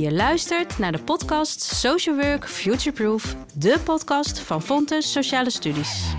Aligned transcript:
Je 0.00 0.12
luistert 0.12 0.78
naar 0.78 0.92
de 0.92 1.02
podcast 1.02 1.62
Social 1.62 2.16
Work 2.16 2.48
Futureproof, 2.48 3.36
de 3.54 3.80
podcast 3.84 4.40
van 4.40 4.62
Fontes 4.62 5.12
Sociale 5.12 5.50
Studies. 5.50 6.14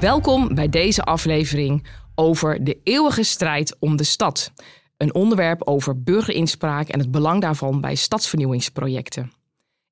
Welkom 0.00 0.54
bij 0.54 0.68
deze 0.68 1.02
aflevering 1.02 1.86
over 2.14 2.64
de 2.64 2.80
eeuwige 2.84 3.22
strijd 3.22 3.76
om 3.78 3.96
de 3.96 4.04
stad. 4.04 4.52
Een 4.96 5.14
onderwerp 5.14 5.62
over 5.66 6.02
burgerinspraak 6.02 6.88
en 6.88 6.98
het 6.98 7.10
belang 7.10 7.40
daarvan 7.40 7.80
bij 7.80 7.94
stadsvernieuwingsprojecten. 7.94 9.32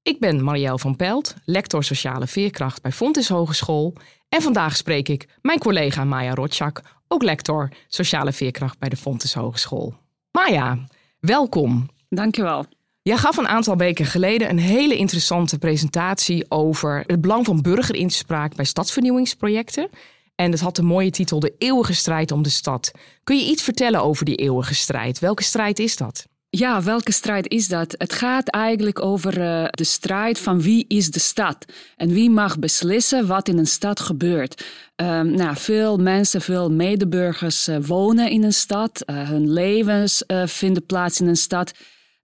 Ik 0.03 0.21
ben 0.21 0.45
Marielle 0.45 0.79
van 0.79 0.97
Pelt, 0.97 1.35
lector 1.45 1.85
sociale 1.85 2.27
veerkracht 2.27 2.83
bij 2.83 2.93
Fontes 2.93 3.29
Hogeschool. 3.29 3.95
En 4.29 4.43
vandaag 4.43 4.77
spreek 4.77 5.09
ik 5.09 5.29
mijn 5.43 5.59
collega 5.59 6.05
Maya 6.05 6.35
Rotschak, 6.35 6.83
ook 7.13 7.23
lector 7.23 7.69
sociale 7.89 8.33
veerkracht 8.33 8.79
bij 8.79 8.89
de 8.89 8.97
Fontes 8.97 9.35
Hogeschool. 9.35 9.95
Maya, 10.31 10.79
welkom. 11.21 11.89
Dankjewel. 12.09 12.65
Jij 13.03 13.17
gaf 13.17 13.37
een 13.37 13.49
aantal 13.49 13.77
weken 13.77 14.07
geleden 14.07 14.51
een 14.51 14.59
hele 14.59 14.97
interessante 14.97 15.59
presentatie 15.59 16.45
over 16.49 17.05
het 17.07 17.21
belang 17.21 17.45
van 17.45 17.63
burgerinspraak 17.63 18.55
bij 18.57 18.65
stadsvernieuwingsprojecten. 18.65 19.89
En 20.35 20.51
het 20.51 20.61
had 20.61 20.77
de 20.77 20.83
mooie 20.83 21.11
titel 21.11 21.41
De 21.41 21.55
eeuwige 21.59 21.95
strijd 21.95 22.33
om 22.33 22.43
de 22.43 22.49
stad. 22.49 22.91
Kun 23.25 23.37
je 23.37 23.51
iets 23.51 23.63
vertellen 23.63 24.03
over 24.03 24.25
die 24.25 24.37
eeuwige 24.37 24.75
strijd? 24.75 25.19
Welke 25.19 25.43
strijd 25.43 25.79
is 25.79 25.97
dat? 25.97 26.27
Ja, 26.55 26.83
welke 26.83 27.13
strijd 27.13 27.49
is 27.49 27.69
dat? 27.69 27.95
Het 27.99 28.13
gaat 28.13 28.49
eigenlijk 28.49 29.03
over 29.03 29.39
uh, 29.39 29.65
de 29.71 29.85
strijd 29.85 30.39
van 30.39 30.61
wie 30.61 30.85
is 30.89 31.11
de 31.11 31.21
stad 31.21 31.65
en 31.97 32.09
wie 32.09 32.31
mag 32.31 32.59
beslissen 32.59 33.27
wat 33.27 33.49
in 33.49 33.59
een 33.59 33.67
stad 33.67 34.01
gebeurt. 34.01 34.65
Um, 34.97 35.31
nou, 35.31 35.57
veel 35.57 35.97
mensen, 35.97 36.41
veel 36.41 36.71
medeburgers 36.71 37.69
uh, 37.69 37.77
wonen 37.83 38.31
in 38.31 38.43
een 38.43 38.53
stad, 38.53 39.03
uh, 39.07 39.29
hun 39.29 39.53
levens 39.53 40.25
vinden 40.45 40.87
plaats 40.87 41.21
in 41.21 41.27
een 41.27 41.37
stad. 41.37 41.73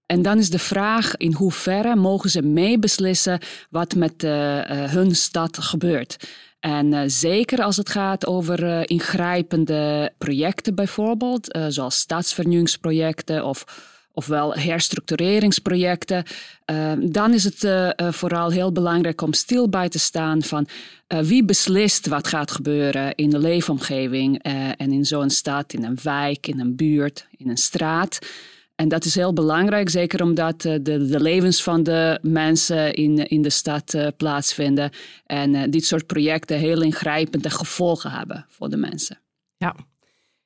En 0.07 0.23
dan 0.23 0.39
is 0.39 0.51
de 0.51 0.59
vraag 0.59 1.17
in 1.17 1.33
hoeverre 1.33 1.97
mogen 1.97 2.31
ze 2.31 2.43
meebeslissen 2.43 3.41
wat 3.71 3.95
met 3.95 4.23
hun 4.91 5.17
stad 5.17 5.59
gebeurt. 5.59 6.29
En 6.61 7.11
zeker 7.11 7.63
als 7.63 7.77
het 7.77 7.89
gaat 7.89 8.27
over 8.27 8.91
ingrijpende 8.91 10.13
projecten 10.19 10.75
bijvoorbeeld, 10.75 11.59
zoals 11.69 11.99
stadsvernieuwingsprojecten 11.99 13.45
of 13.45 13.65
ofwel 14.19 14.55
herstructureringsprojecten. 14.55 16.25
Uh, 16.71 16.93
dan 17.01 17.35
is 17.35 17.45
het 17.45 17.63
uh, 17.63 17.91
vooral 18.11 18.51
heel 18.51 18.73
belangrijk 18.73 19.21
om 19.21 19.33
stil 19.33 19.69
bij 19.69 19.89
te 19.89 19.99
staan 19.99 20.43
van 20.43 20.67
wie 21.07 21.45
beslist 21.45 22.07
wat 22.07 22.29
gaat 22.29 22.51
gebeuren 22.51 23.15
in 23.15 23.31
de 23.31 23.39
leefomgeving 23.39 24.43
en 24.77 24.93
in 24.93 25.05
zo'n 25.05 25.31
stad, 25.31 25.73
in 25.73 25.85
een 25.85 25.99
wijk, 26.03 26.47
in 26.47 26.61
een 26.61 26.77
buurt, 26.77 27.27
in 27.37 27.49
een 27.49 27.57
straat. 27.57 28.19
En 28.75 28.89
dat 28.89 29.05
is 29.05 29.15
heel 29.15 29.33
belangrijk, 29.33 29.89
zeker 29.89 30.23
omdat 30.23 30.61
de, 30.61 30.83
de 30.83 31.21
levens 31.21 31.63
van 31.63 31.83
de 31.83 32.19
mensen 32.23 32.95
in, 32.95 33.29
in 33.29 33.43
de 33.43 33.51
stad 33.51 34.13
plaatsvinden. 34.17 34.91
En 35.27 35.71
dit 35.71 35.85
soort 35.85 36.07
projecten 36.07 36.59
heel 36.59 36.83
ingrijpende 36.83 37.51
gevolgen 37.51 38.11
hebben 38.11 38.47
voor 38.49 38.69
de 38.69 38.77
mensen. 38.77 39.19
Ja, 39.57 39.75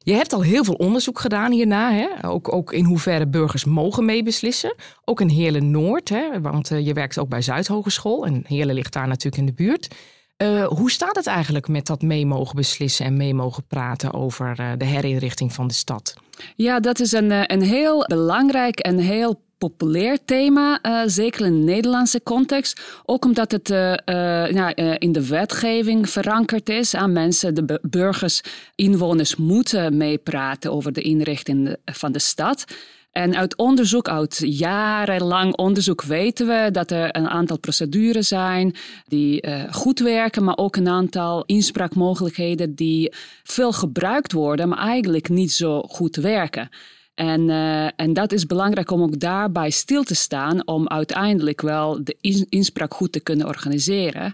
je 0.04 0.12
hebt 0.12 0.32
al 0.32 0.42
heel 0.42 0.64
veel 0.64 0.74
onderzoek 0.74 1.20
gedaan 1.20 1.52
hierna. 1.52 1.92
Hè? 1.92 2.28
Ook, 2.28 2.52
ook 2.52 2.72
in 2.72 2.84
hoeverre 2.84 3.26
burgers 3.26 3.64
mogen 3.64 4.04
meebeslissen. 4.04 4.74
Ook 5.04 5.20
in 5.20 5.28
Heerlen 5.28 5.70
Noord, 5.70 6.08
hè? 6.08 6.40
want 6.40 6.70
uh, 6.70 6.86
je 6.86 6.92
werkt 6.92 7.18
ook 7.18 7.28
bij 7.28 7.42
Zuidhogeschool. 7.42 8.26
En 8.26 8.44
Heerlen 8.46 8.74
ligt 8.74 8.92
daar 8.92 9.08
natuurlijk 9.08 9.36
in 9.36 9.46
de 9.46 9.52
buurt. 9.52 9.94
Uh, 10.42 10.66
hoe 10.66 10.90
staat 10.90 11.16
het 11.16 11.26
eigenlijk 11.26 11.68
met 11.68 11.86
dat 11.86 12.02
mee 12.02 12.26
mogen 12.26 12.56
beslissen 12.56 13.06
en 13.06 13.16
mee 13.16 13.34
mogen 13.34 13.66
praten 13.66 14.12
over 14.12 14.60
uh, 14.60 14.72
de 14.78 14.84
herinrichting 14.84 15.52
van 15.52 15.66
de 15.66 15.74
stad? 15.74 16.14
Ja, 16.56 16.80
dat 16.80 17.00
is 17.00 17.12
een, 17.12 17.52
een 17.52 17.62
heel 17.62 18.04
belangrijk 18.06 18.78
en 18.78 18.98
heel 18.98 19.40
populair 19.68 20.18
thema, 20.24 20.78
uh, 20.82 21.02
zeker 21.06 21.46
in 21.46 21.52
de 21.52 21.72
Nederlandse 21.72 22.22
context. 22.22 22.80
Ook 23.04 23.24
omdat 23.24 23.50
het 23.52 23.70
uh, 23.70 23.94
uh, 24.06 24.94
in 24.98 25.12
de 25.12 25.26
wetgeving 25.28 26.10
verankerd 26.10 26.68
is. 26.68 26.94
Aan 26.94 27.12
mensen, 27.12 27.54
de 27.54 27.80
burgers, 27.82 28.40
inwoners 28.74 29.36
moeten 29.36 29.96
meepraten 29.96 30.72
over 30.72 30.92
de 30.92 31.02
inrichting 31.02 31.76
van 31.84 32.12
de 32.12 32.18
stad. 32.18 32.64
En 33.12 33.36
uit 33.36 33.56
onderzoek, 33.56 34.08
uit 34.08 34.42
jarenlang 34.44 35.56
onderzoek, 35.56 36.02
weten 36.02 36.46
we 36.46 36.68
dat 36.70 36.90
er 36.90 37.16
een 37.16 37.28
aantal 37.28 37.58
procedures 37.58 38.28
zijn 38.28 38.74
die 39.04 39.44
goed 39.70 39.98
werken, 39.98 40.44
maar 40.44 40.56
ook 40.56 40.76
een 40.76 40.88
aantal 40.88 41.44
inspraakmogelijkheden 41.44 42.74
die 42.74 43.12
veel 43.42 43.72
gebruikt 43.72 44.32
worden, 44.32 44.68
maar 44.68 44.78
eigenlijk 44.78 45.28
niet 45.28 45.52
zo 45.52 45.82
goed 45.82 46.16
werken. 46.16 46.68
En, 47.14 47.48
uh, 47.48 48.00
en 48.00 48.12
dat 48.12 48.32
is 48.32 48.46
belangrijk 48.46 48.90
om 48.90 49.02
ook 49.02 49.20
daarbij 49.20 49.70
stil 49.70 50.02
te 50.02 50.14
staan, 50.14 50.66
om 50.66 50.88
uiteindelijk 50.88 51.60
wel 51.60 52.04
de 52.04 52.16
inspraak 52.48 52.94
goed 52.94 53.12
te 53.12 53.20
kunnen 53.20 53.46
organiseren. 53.46 54.32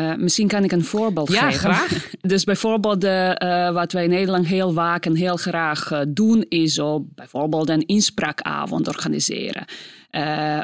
Uh, 0.00 0.14
misschien 0.14 0.48
kan 0.48 0.64
ik 0.64 0.72
een 0.72 0.84
voorbeeld 0.84 1.32
ja, 1.32 1.50
geven. 1.50 1.58
graag. 1.58 2.10
Dus 2.20 2.44
bijvoorbeeld 2.44 3.04
uh, 3.04 3.70
wat 3.72 3.92
wij 3.92 4.04
in 4.04 4.10
Nederland 4.10 4.46
heel 4.46 4.72
vaak 4.72 5.06
en 5.06 5.16
heel 5.16 5.36
graag 5.36 6.04
doen, 6.08 6.46
is 6.48 6.78
op 6.78 7.06
bijvoorbeeld 7.14 7.68
een 7.68 7.86
inspraakavond 7.86 8.88
organiseren. 8.88 9.64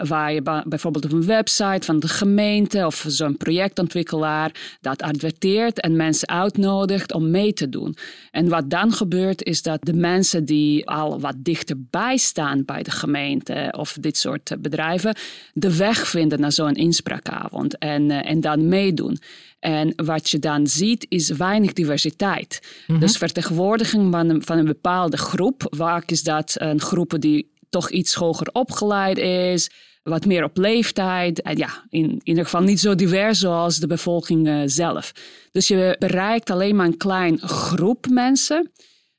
Waar 0.03 0.33
je 0.33 0.63
bijvoorbeeld 0.65 1.05
op 1.05 1.13
een 1.13 1.27
website 1.27 1.87
van 1.87 2.01
de 2.01 2.09
gemeente 2.09 2.87
of 2.87 3.05
zo'n 3.09 3.37
projectontwikkelaar 3.37 4.79
dat 4.81 5.03
adverteert 5.03 5.81
en 5.81 5.97
mensen 5.97 6.29
uitnodigt 6.29 7.13
om 7.13 7.31
mee 7.31 7.53
te 7.53 7.69
doen. 7.69 7.97
En 8.31 8.49
wat 8.49 8.71
dan 8.71 8.93
gebeurt 8.93 9.45
is 9.45 9.63
dat 9.63 9.79
de 9.83 9.95
mensen 9.95 10.45
die 10.45 10.89
al 10.89 11.21
wat 11.21 11.35
dichterbij 11.37 12.17
staan 12.17 12.65
bij 12.65 12.83
de 12.83 12.91
gemeente 12.91 13.75
of 13.77 13.97
dit 14.01 14.17
soort 14.17 14.57
bedrijven, 14.59 15.17
de 15.53 15.77
weg 15.77 16.09
vinden 16.09 16.41
naar 16.41 16.53
zo'n 16.53 16.75
inspraakavond 16.75 17.79
en, 17.79 18.11
en 18.11 18.41
dan 18.41 18.69
meedoen. 18.69 19.19
En 19.59 19.93
wat 19.97 20.31
je 20.31 20.39
dan 20.39 20.67
ziet 20.67 21.07
is 21.09 21.31
weinig 21.31 21.73
diversiteit. 21.73 22.61
Mm 22.63 22.69
-hmm. 22.87 23.01
Dus 23.01 23.17
vertegenwoordiging 23.17 24.13
van 24.13 24.29
een, 24.29 24.43
van 24.43 24.59
een 24.59 24.65
bepaalde 24.65 25.17
groep. 25.17 25.67
Vaak 25.71 26.11
is 26.11 26.23
dat 26.23 26.55
een 26.59 26.81
groep 26.81 27.15
die 27.19 27.53
toch 27.69 27.91
iets 27.91 28.15
hoger 28.15 28.49
opgeleid 28.53 29.19
is, 29.19 29.71
wat 30.03 30.27
meer 30.27 30.45
op 30.45 30.57
leeftijd. 30.57 31.43
En 31.43 31.57
ja, 31.57 31.85
in, 31.89 32.11
in 32.11 32.21
ieder 32.23 32.45
geval 32.45 32.63
niet 32.63 32.81
zo 32.81 32.95
divers 32.95 33.39
zoals 33.39 33.79
de 33.79 33.87
bevolking 33.87 34.49
uh, 34.49 34.63
zelf. 34.65 35.13
Dus 35.53 35.69
je 35.69 35.97
bereikt 35.99 36.51
alleen 36.51 36.77
maar 36.77 36.87
een 36.87 36.97
klein 36.97 37.39
groep 37.39 38.07
mensen. 38.09 38.71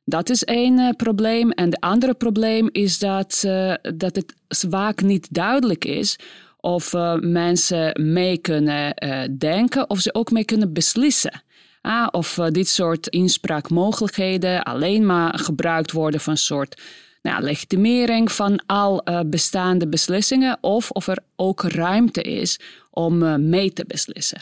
Dat 0.04 0.30
is 0.30 0.44
één 0.44 0.80
uh, 0.80 0.90
probleem. 0.90 1.52
En 1.52 1.70
de 1.70 1.80
andere 1.80 2.14
probleem 2.14 2.70
is 2.72 3.00
dat, 3.00 3.44
uh, 3.46 3.74
dat 3.96 4.16
het 4.16 4.34
vaak 4.48 5.02
niet 5.02 5.34
duidelijk 5.34 5.86
is 5.86 6.16
of 6.62 6.94
mensen 7.20 8.12
mee 8.12 8.38
kunnen 8.38 8.96
denken 9.38 9.90
of 9.90 10.00
ze 10.00 10.14
ook 10.14 10.32
mee 10.32 10.46
kunnen 10.46 10.74
beslissen. 10.74 11.44
Ah, 11.82 12.08
of 12.12 12.34
dit 12.34 12.68
soort 12.68 13.08
inspraakmogelijkheden 13.08 14.64
alleen 14.64 15.06
maar 15.06 15.40
gebruikt 15.40 15.92
worden 15.92 16.20
van 16.20 16.38
soort 16.38 16.82
nou, 17.22 17.44
legitimering 17.44 18.32
van 18.32 18.66
al 18.66 19.04
bestaande 19.26 19.88
beslissingen 19.88 20.58
of 20.62 20.92
of 20.92 21.08
er 21.08 21.18
ook 21.36 21.64
ruimte 21.64 22.22
is 22.22 22.60
om 22.90 23.50
mee 23.50 23.74
te 23.74 23.86
beslissen. 23.88 24.42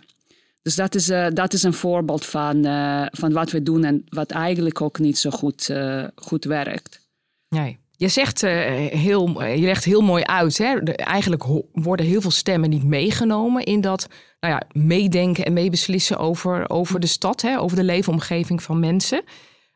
Dus 0.62 0.76
dat 0.76 0.96
is, 0.96 1.06
dat 1.34 1.54
is 1.54 1.64
een 1.64 1.74
voorbeeld 1.74 2.26
van, 2.26 2.64
van 3.12 3.32
wat 3.32 3.52
we 3.52 3.64
doen 3.64 3.84
en 3.84 4.06
wat 4.10 4.32
eigenlijk 4.32 4.82
ook 4.82 5.00
niet 5.00 5.18
zo 5.18 5.30
goed, 5.30 5.74
goed 6.16 6.46
werkt. 6.46 7.08
Nee. 7.50 7.80
Je 8.00 8.08
zegt 8.08 8.42
heel, 8.42 9.44
je 9.44 9.66
legt 9.66 9.84
heel 9.84 10.02
mooi 10.02 10.24
uit. 10.24 10.58
Hè? 10.58 10.84
eigenlijk 10.84 11.44
worden 11.72 12.06
heel 12.06 12.22
veel 12.22 12.32
stemmen 12.32 12.70
niet 12.70 12.84
meegenomen 12.84 13.64
in 13.64 13.82
dat 13.82 14.08
nou 14.40 14.54
ja, 14.54 14.82
meedenken 14.82 15.46
en 15.46 15.54
meebeslissen 15.54 16.18
over, 16.18 16.70
over 16.70 17.00
de 17.00 17.08
stad, 17.08 17.42
hè? 17.42 17.60
over 17.60 17.78
de 17.78 17.84
leefomgeving 17.84 18.64
van 18.64 18.80
mensen. 18.80 19.24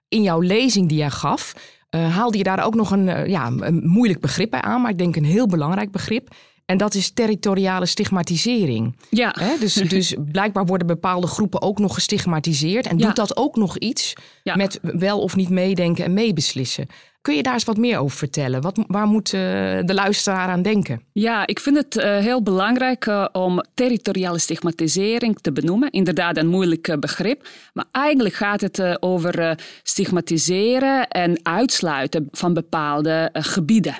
In 0.07 0.21
jouw 0.21 0.39
lezing 0.39 0.89
die 0.89 0.97
jij 0.97 1.09
gaf, 1.09 1.53
uh, 1.95 2.15
haalde 2.15 2.37
je 2.37 2.43
daar 2.43 2.65
ook 2.65 2.75
nog 2.75 2.91
een, 2.91 3.29
ja, 3.29 3.47
een 3.47 3.87
moeilijk 3.87 4.19
begrip 4.19 4.49
bij 4.49 4.61
aan, 4.61 4.81
maar 4.81 4.91
ik 4.91 4.97
denk 4.97 5.15
een 5.15 5.25
heel 5.25 5.47
belangrijk 5.47 5.91
begrip. 5.91 6.35
En 6.65 6.77
dat 6.77 6.93
is 6.93 7.11
territoriale 7.11 7.85
stigmatisering. 7.85 8.95
Ja. 9.09 9.35
Dus, 9.59 9.73
dus 9.97 10.15
blijkbaar 10.31 10.65
worden 10.65 10.87
bepaalde 10.87 11.27
groepen 11.27 11.61
ook 11.61 11.79
nog 11.79 11.93
gestigmatiseerd. 11.93 12.87
En 12.87 12.97
ja. 12.97 13.05
doet 13.05 13.15
dat 13.15 13.37
ook 13.37 13.55
nog 13.55 13.77
iets 13.77 14.13
ja. 14.43 14.55
met 14.55 14.79
wel 14.81 15.21
of 15.21 15.35
niet 15.35 15.49
meedenken 15.49 16.05
en 16.05 16.13
meebeslissen. 16.13 16.87
Kun 17.21 17.35
je 17.35 17.43
daar 17.43 17.53
eens 17.53 17.63
wat 17.63 17.77
meer 17.77 17.97
over 17.97 18.17
vertellen? 18.17 18.61
Wat, 18.61 18.79
waar 18.87 19.07
moet 19.07 19.29
de 19.29 19.83
luisteraar 19.85 20.47
aan 20.47 20.61
denken? 20.61 21.01
Ja, 21.13 21.47
ik 21.47 21.59
vind 21.59 21.77
het 21.77 21.93
heel 22.03 22.43
belangrijk 22.43 23.29
om 23.31 23.63
territoriale 23.73 24.39
stigmatisering 24.39 25.37
te 25.41 25.51
benoemen. 25.51 25.91
Inderdaad, 25.91 26.37
een 26.37 26.47
moeilijk 26.47 26.99
begrip. 26.99 27.47
Maar 27.73 27.85
eigenlijk 27.91 28.35
gaat 28.35 28.61
het 28.61 29.01
over 29.01 29.59
stigmatiseren 29.83 31.07
en 31.07 31.39
uitsluiten 31.43 32.27
van 32.31 32.53
bepaalde 32.53 33.29
gebieden. 33.33 33.95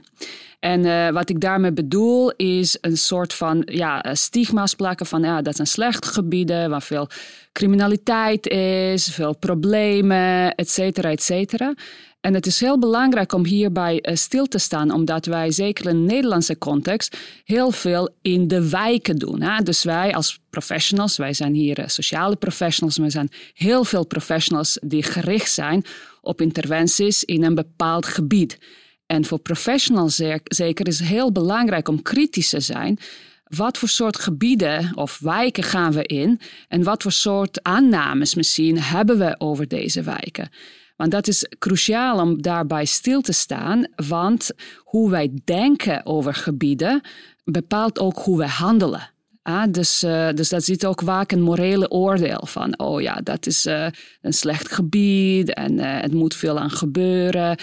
En 0.64 0.86
uh, 0.86 1.10
wat 1.10 1.30
ik 1.30 1.40
daarmee 1.40 1.74
bedoel 1.74 2.32
is 2.32 2.78
een 2.82 2.98
soort 2.98 3.34
van 3.34 3.62
ja, 3.66 4.16
stigma's 4.16 4.74
plakken 4.74 5.06
van 5.06 5.24
ja, 5.24 5.42
dat 5.42 5.56
zijn 5.56 5.68
slechte 5.68 6.08
gebieden 6.08 6.70
waar 6.70 6.82
veel 6.82 7.08
criminaliteit 7.52 8.48
is, 8.48 9.08
veel 9.08 9.38
problemen, 9.38 10.56
et 10.56 10.70
cetera, 10.70 11.10
et 11.10 11.24
cetera. 11.24 11.74
En 12.22 12.34
het 12.34 12.46
is 12.46 12.60
heel 12.60 12.80
belangrijk 12.80 13.34
om 13.34 13.46
hierbij 13.46 14.00
uh, 14.02 14.16
stil 14.16 14.46
te 14.46 14.58
staan, 14.58 14.92
omdat 14.92 15.26
wij 15.26 15.52
zeker 15.52 15.88
in 15.88 16.06
de 16.06 16.14
Nederlandse 16.14 16.58
context 16.58 17.18
heel 17.44 17.72
veel 17.72 18.16
in 18.22 18.48
de 18.48 18.70
wijken 18.70 19.16
doen. 19.16 19.42
Hè? 19.42 19.64
Dus 19.64 19.84
wij 19.84 20.14
als 20.14 20.40
professionals, 20.50 21.18
wij 21.18 21.34
zijn 21.34 21.54
hier 21.54 21.84
sociale 21.86 22.36
professionals, 22.36 23.00
maar 23.00 23.12
zijn 23.12 23.30
heel 23.54 23.84
veel 23.84 24.06
professionals 24.06 24.78
die 24.82 25.04
gericht 25.04 25.52
zijn 25.52 25.86
op 26.22 26.42
interventies 26.42 27.24
in 27.24 27.44
een 27.44 27.56
bepaald 27.56 28.06
gebied. 28.06 28.58
En 29.06 29.26
voor 29.26 29.40
professionals 29.40 30.16
zeker 30.44 30.88
is 30.88 31.00
het 31.00 31.08
heel 31.08 31.32
belangrijk 31.32 31.88
om 31.88 32.02
kritisch 32.02 32.50
te 32.50 32.60
zijn. 32.60 33.00
Wat 33.44 33.78
voor 33.78 33.90
soort 33.90 34.18
gebieden 34.18 34.92
of 34.96 35.20
wijken 35.20 35.64
gaan 35.64 35.92
we 35.92 36.04
in? 36.04 36.40
En 36.68 36.84
wat 36.84 37.02
voor 37.02 37.12
soort 37.12 37.64
aannames 37.64 38.36
misschien 38.36 38.80
hebben 38.80 39.18
we 39.18 39.36
over 39.38 39.68
deze 39.68 40.02
wijken? 40.02 40.50
Want 40.96 41.12
dat 41.12 41.28
is 41.28 41.48
cruciaal 41.60 42.20
om 42.20 42.42
daarbij 42.42 42.86
stil 42.86 43.22
te 43.22 43.34
staan, 43.34 43.88
want 44.08 44.52
hoe 44.78 45.10
wij 45.10 45.32
denken 45.44 46.06
over 46.06 46.34
gebieden 46.34 47.02
bepaalt 47.44 48.00
ook 48.00 48.18
hoe 48.18 48.38
wij 48.38 48.48
handelen. 48.48 49.13
Ah, 49.44 49.64
dus, 49.72 50.04
uh, 50.04 50.30
dus 50.34 50.50
dat 50.50 50.64
zit 50.64 50.86
ook 50.86 51.02
vaak 51.02 51.32
een 51.32 51.42
morele 51.42 51.90
oordeel 51.92 52.46
van, 52.46 52.80
oh 52.80 53.02
ja, 53.02 53.20
dat 53.24 53.46
is 53.46 53.66
uh, 53.66 53.88
een 54.22 54.34
slecht 54.34 54.72
gebied 54.72 55.54
en 55.54 55.74
uh, 55.74 56.02
het 56.02 56.14
moet 56.14 56.36
veel 56.36 56.60
aan 56.60 56.70
gebeuren. 56.70 57.58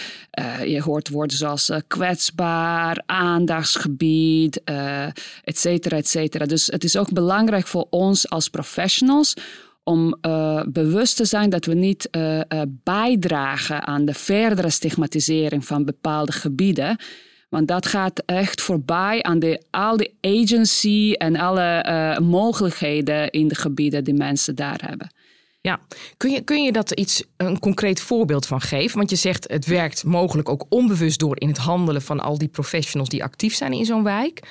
je 0.67 0.81
hoort 0.83 1.09
woorden 1.09 1.37
zoals 1.37 1.73
kwetsbaar, 1.87 3.03
aandachtsgebied, 3.07 4.63
et 5.45 5.59
cetera, 5.59 5.97
et 5.97 6.09
cetera. 6.09 6.47
Dus 6.47 6.67
het 6.67 6.85
is 6.85 6.97
ook 6.97 7.13
belangrijk 7.13 7.67
voor 7.67 7.87
ons 7.91 8.31
als 8.31 8.49
professionals 8.49 9.35
om 9.85 10.19
bewust 10.69 11.17
te 11.17 11.25
zijn 11.25 11.51
dat 11.51 11.65
we 11.65 11.75
niet 11.75 12.09
bijdragen 12.67 13.87
aan 13.87 14.05
de 14.05 14.15
verdere 14.15 14.71
stigmatisering 14.71 15.65
van 15.65 15.85
bepaalde 15.85 16.33
gebieden. 16.33 16.97
Want 17.51 17.69
dat 17.69 17.87
gaat 17.87 18.23
echt 18.27 18.61
voorbij 18.61 19.23
aan 19.23 19.39
de, 19.39 19.63
al 19.71 19.97
die 19.97 20.15
agency 20.21 21.13
en 21.13 21.37
alle 21.37 21.87
uh, 21.89 22.19
mogelijkheden 22.29 23.31
in 23.31 23.49
de 23.49 23.55
gebieden 23.55 24.05
die 24.05 24.15
mensen 24.15 24.55
daar 24.55 24.81
hebben. 24.87 25.11
Ja, 25.61 25.81
kun 26.17 26.31
je, 26.31 26.41
kun 26.41 26.63
je 26.63 26.73
dat 26.73 26.91
iets, 26.91 27.25
een 27.37 27.59
concreet 27.59 28.01
voorbeeld 28.01 28.47
van 28.47 28.61
geven? 28.61 28.97
Want 28.97 29.11
je 29.11 29.17
zegt 29.17 29.49
het 29.49 29.67
werkt 29.67 30.05
mogelijk 30.05 30.49
ook 30.49 30.67
onbewust 30.69 31.19
door 31.19 31.41
in 31.41 31.49
het 31.49 31.59
handelen 31.59 32.03
van 32.03 32.21
al 32.21 32.39
die 32.39 32.49
professionals 32.49 33.09
die 33.09 33.25
actief 33.25 33.55
zijn 33.55 33.73
in 33.73 33.85
zo'n 33.85 34.03
wijk. 34.03 34.43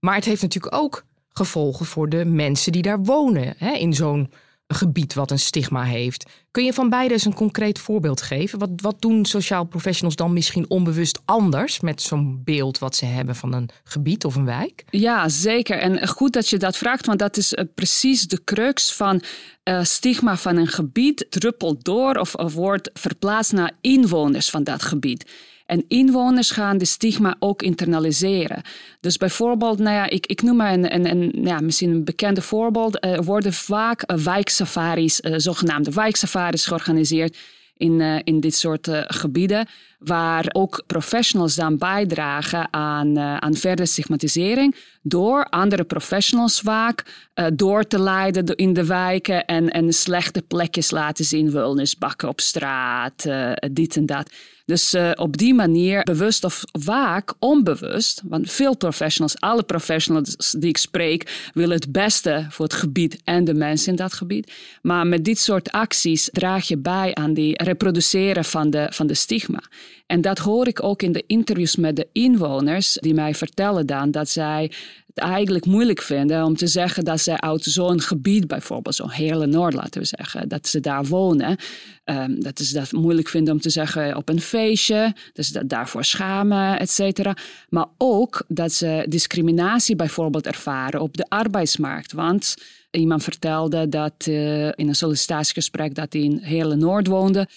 Maar 0.00 0.14
het 0.14 0.24
heeft 0.24 0.42
natuurlijk 0.42 0.74
ook 0.74 1.04
gevolgen 1.28 1.86
voor 1.86 2.08
de 2.08 2.24
mensen 2.24 2.72
die 2.72 2.82
daar 2.82 3.02
wonen, 3.02 3.54
hè, 3.56 3.72
in 3.72 3.94
zo'n 3.94 4.30
gebied 4.66 5.14
wat 5.14 5.30
een 5.30 5.38
stigma 5.38 5.84
heeft. 5.84 6.30
Kun 6.50 6.64
je 6.64 6.72
van 6.72 6.88
beide 6.88 7.14
eens 7.14 7.24
een 7.24 7.34
concreet 7.34 7.78
voorbeeld 7.78 8.22
geven? 8.22 8.58
Wat, 8.58 8.70
wat 8.76 9.00
doen 9.00 9.24
sociaal 9.24 9.64
professionals 9.64 10.16
dan 10.16 10.32
misschien 10.32 10.70
onbewust 10.70 11.20
anders 11.24 11.80
met 11.80 12.02
zo'n 12.02 12.40
beeld 12.44 12.78
wat 12.78 12.96
ze 12.96 13.04
hebben 13.04 13.36
van 13.36 13.52
een 13.52 13.68
gebied 13.84 14.24
of 14.24 14.34
een 14.34 14.44
wijk? 14.44 14.84
Ja, 14.90 15.28
zeker. 15.28 15.78
En 15.78 16.08
goed 16.08 16.32
dat 16.32 16.48
je 16.48 16.56
dat 16.56 16.76
vraagt, 16.76 17.06
want 17.06 17.18
dat 17.18 17.36
is 17.36 17.52
uh, 17.52 17.64
precies 17.74 18.28
de 18.28 18.44
crux 18.44 18.92
van 18.92 19.22
uh, 19.64 19.82
stigma 19.82 20.36
van 20.36 20.56
een 20.56 20.66
gebied 20.66 21.26
druppelt 21.28 21.84
door 21.84 22.14
of, 22.14 22.34
of 22.34 22.54
wordt 22.54 22.90
verplaatst 22.92 23.52
naar 23.52 23.72
inwoners 23.80 24.50
van 24.50 24.64
dat 24.64 24.82
gebied. 24.82 25.30
En 25.66 25.84
inwoners 25.88 26.50
gaan 26.50 26.78
de 26.78 26.84
stigma 26.84 27.36
ook 27.38 27.62
internaliseren. 27.62 28.62
Dus 29.00 29.16
bijvoorbeeld, 29.16 29.78
nou 29.78 29.96
ja, 29.96 30.08
ik, 30.08 30.26
ik 30.26 30.42
noem 30.42 30.56
maar 30.56 30.72
een, 30.72 31.10
een 31.10 31.32
ja, 31.42 31.60
misschien 31.60 31.90
een 31.90 32.04
bekende 32.04 32.42
voorbeeld. 32.42 33.04
Er 33.04 33.24
worden 33.24 33.52
vaak 33.52 34.10
uh, 34.10 34.16
wijksafaris, 34.16 35.20
uh, 35.20 35.34
zogenaamde 35.36 35.90
wijksafaris, 35.90 36.66
georganiseerd 36.66 37.36
in, 37.76 38.00
in 38.00 38.40
dit 38.40 38.54
soort 38.54 38.88
gebieden. 38.92 39.68
Waar 39.98 40.46
ook 40.52 40.82
professionals 40.86 41.54
dan 41.54 41.78
bijdragen 41.78 42.72
aan, 42.72 43.18
aan 43.18 43.54
verdere 43.54 43.88
stigmatisering. 43.88 44.76
Door 45.02 45.44
andere 45.44 45.84
professionals 45.84 46.60
vaak 46.60 47.28
door 47.54 47.84
te 47.84 48.00
leiden 48.00 48.46
in 48.46 48.72
de 48.72 48.86
wijken. 48.86 49.44
En, 49.44 49.70
en 49.70 49.92
slechte 49.92 50.42
plekjes 50.42 50.90
laten 50.90 51.24
zien. 51.24 51.50
Vuilnisbakken 51.50 52.28
op 52.28 52.40
straat, 52.40 53.26
dit 53.72 53.96
en 53.96 54.06
dat. 54.06 54.30
Dus 54.66 54.96
op 55.14 55.36
die 55.36 55.54
manier, 55.54 56.02
bewust 56.02 56.44
of 56.44 56.62
vaak 56.72 57.34
onbewust, 57.38 58.22
want 58.24 58.50
veel 58.50 58.76
professionals, 58.76 59.40
alle 59.40 59.62
professionals 59.62 60.54
die 60.58 60.68
ik 60.68 60.76
spreek, 60.76 61.50
willen 61.54 61.76
het 61.76 61.92
beste 61.92 62.46
voor 62.48 62.64
het 62.64 62.74
gebied 62.74 63.20
en 63.24 63.44
de 63.44 63.54
mensen 63.54 63.90
in 63.90 63.96
dat 63.96 64.12
gebied. 64.12 64.52
Maar 64.82 65.06
met 65.06 65.24
dit 65.24 65.38
soort 65.38 65.70
acties 65.70 66.28
draag 66.32 66.68
je 66.68 66.78
bij 66.78 67.14
aan 67.14 67.34
die 67.34 67.62
reproduceren 67.62 68.44
van 68.44 68.70
de, 68.70 68.86
van 68.90 69.06
de 69.06 69.14
stigma. 69.14 69.62
En 70.06 70.20
dat 70.20 70.38
hoor 70.38 70.66
ik 70.66 70.82
ook 70.82 71.02
in 71.02 71.12
de 71.12 71.24
interviews 71.26 71.76
met 71.76 71.96
de 71.96 72.08
inwoners, 72.12 72.92
die 73.00 73.14
mij 73.14 73.34
vertellen 73.34 73.86
dan 73.86 74.10
dat 74.10 74.28
zij 74.28 74.70
eigenlijk 75.14 75.66
moeilijk 75.66 76.02
vinden 76.02 76.44
om 76.44 76.56
te 76.56 76.66
zeggen 76.66 77.04
dat 77.04 77.20
ze 77.20 77.40
uit 77.40 77.62
zo'n 77.62 78.00
gebied, 78.00 78.46
bijvoorbeeld 78.46 78.94
zo'n 78.94 79.10
hele 79.10 79.46
Noord, 79.46 79.74
laten 79.74 80.00
we 80.00 80.06
zeggen, 80.06 80.48
dat 80.48 80.68
ze 80.68 80.80
daar 80.80 81.04
wonen. 81.04 81.56
Um, 82.04 82.42
dat 82.42 82.58
ze 82.58 82.74
dat 82.74 82.92
moeilijk 82.92 83.28
vinden 83.28 83.54
om 83.54 83.60
te 83.60 83.70
zeggen 83.70 84.16
op 84.16 84.28
een 84.28 84.40
feestje, 84.40 85.14
ze 85.34 85.52
dat 85.52 85.68
daarvoor 85.68 86.04
schamen, 86.04 86.78
et 86.78 86.90
cetera. 86.90 87.36
Maar 87.68 87.86
ook 87.98 88.44
dat 88.48 88.72
ze 88.72 89.06
discriminatie 89.08 89.96
bijvoorbeeld 89.96 90.46
ervaren 90.46 91.00
op 91.00 91.16
de 91.16 91.26
arbeidsmarkt. 91.28 92.12
Want 92.12 92.54
iemand 92.90 93.22
vertelde 93.22 93.88
dat 93.88 94.26
uh, 94.28 94.66
in 94.66 94.88
een 94.88 94.94
sollicitatiegesprek 94.94 95.94
dat 95.94 96.12
hij 96.12 96.22
in 96.22 96.38
hele 96.42 96.76
Noord 96.76 97.06
woonde, 97.06 97.48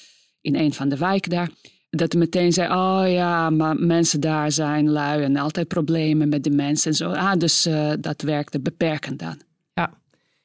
in 0.42 0.56
een 0.56 0.74
van 0.74 0.90
de 0.90 0.98
wijken 0.98 1.30
daar 1.30 1.50
dat 1.90 2.14
meteen 2.14 2.54
zei, 2.54 2.72
oh 2.72 3.12
ja, 3.12 3.50
maar 3.50 3.76
mensen 3.76 4.20
daar 4.20 4.52
zijn 4.52 4.90
lui 4.90 5.24
en 5.24 5.38
altijd 5.38 5.68
problemen 5.68 6.30
met 6.30 6.44
de 6.44 6.50
mensen 6.50 6.92
en 6.92 6.98
zo. 6.98 7.12
Ah, 7.12 7.34
dus 7.38 7.68
uh, 7.68 7.92
dat 8.00 8.22
werkte 8.22 8.60
beperkend 8.60 9.22
aan. 9.22 9.40
Ja, 9.74 9.94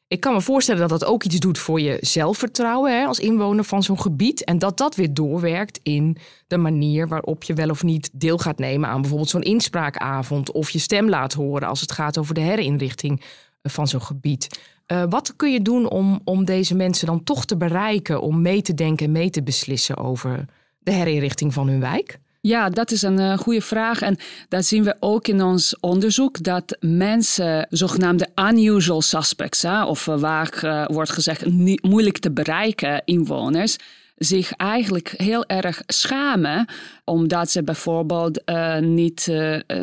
ik 0.06 0.20
kan 0.20 0.32
me 0.32 0.41
voorstellen 0.41 0.81
dat 0.81 1.00
dat 1.00 1.05
ook 1.05 1.25
iets 1.25 1.38
doet 1.38 1.58
voor 1.58 1.81
je 1.81 1.99
zelfvertrouwen 2.00 2.99
hè, 2.99 3.06
als 3.06 3.19
inwoner 3.19 3.64
van 3.64 3.82
zo'n 3.82 4.00
gebied. 4.00 4.44
En 4.44 4.58
dat 4.58 4.79
dat 4.79 4.94
weer 4.94 5.14
doorwerkt 5.14 5.81
in 5.82 6.17
de 6.46 6.56
manier 6.56 7.08
waarop 7.08 7.43
je 7.43 7.55
wel 7.55 7.70
of 7.70 7.82
niet 7.82 8.11
deel 8.12 8.38
gaat 8.38 8.58
nemen 8.58 8.88
aan 8.88 9.00
bijvoorbeeld 9.00 9.31
zo'n 9.31 9.43
inspraakavond. 9.43 10.52
Of 10.52 10.70
je 10.70 10.79
stem 10.79 11.08
laat 11.08 11.32
horen 11.32 11.69
als 11.69 11.81
het 11.81 11.93
gaat 11.93 12.19
over 12.19 12.35
de 12.35 12.41
herinrichting 12.41 13.23
van 13.62 13.88
zo'n 13.88 14.02
gebied. 14.02 14.61
Uh, 14.93 15.02
wat 15.08 15.37
kun 15.37 15.52
je 15.52 15.62
doen 15.62 15.88
om, 15.88 16.20
om 16.25 16.44
deze 16.44 16.75
mensen 16.75 17.06
dan 17.06 17.25
toch 17.25 17.44
te 17.44 17.56
bereiken, 17.56 18.20
om 18.20 18.43
mee 18.43 18.63
te 18.63 18.74
denken 18.74 19.06
en 19.06 19.13
mee 19.13 19.31
te 19.31 19.43
beslissen 19.43 19.96
over 19.96 20.44
de 20.84 20.93
herinrichting 20.93 21.53
van 21.53 21.69
hun 21.69 21.81
wijk? 21.81 22.19
Ja, 22.46 22.69
dat 22.69 22.91
is 22.91 23.03
een 23.03 23.20
uh, 23.20 23.38
goede 23.38 23.60
vraag. 23.60 24.03
En 24.03 24.17
dat 24.48 24.64
zien 24.64 24.84
we 24.84 24.96
ook 25.00 25.29
in 25.29 25.43
ons 25.43 25.81
onderzoek. 25.81 26.43
Dat 26.43 26.76
mensen, 26.81 27.67
zogenaamde 27.70 28.29
unusual 28.34 29.03
suspects, 29.03 29.62
hè, 29.62 29.84
of 29.84 30.06
uh, 30.06 30.19
waar 30.19 30.60
uh, 30.64 30.84
wordt 30.86 31.10
gezegd 31.10 31.46
niet, 31.46 31.82
moeilijk 31.82 32.19
te 32.19 32.31
bereiken 32.31 33.03
inwoners, 33.05 33.76
zich 34.17 34.53
eigenlijk 34.53 35.14
heel 35.17 35.46
erg 35.46 35.82
schamen. 35.86 36.69
Omdat 37.05 37.50
ze 37.50 37.62
bijvoorbeeld 37.62 38.43
niet, 38.81 39.32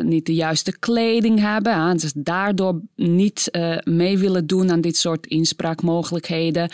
niet 0.02 0.26
de 0.26 0.34
juiste 0.34 0.78
kleding 0.78 1.40
hebben. 1.40 1.86
Hè, 1.86 1.94
dus 1.94 2.12
daardoor 2.14 2.80
niet 2.96 3.48
mee 3.84 4.18
willen 4.18 4.46
doen 4.46 4.70
aan 4.70 4.80
dit 4.80 4.96
soort 4.96 5.26
inspraakmogelijkheden. 5.26 6.70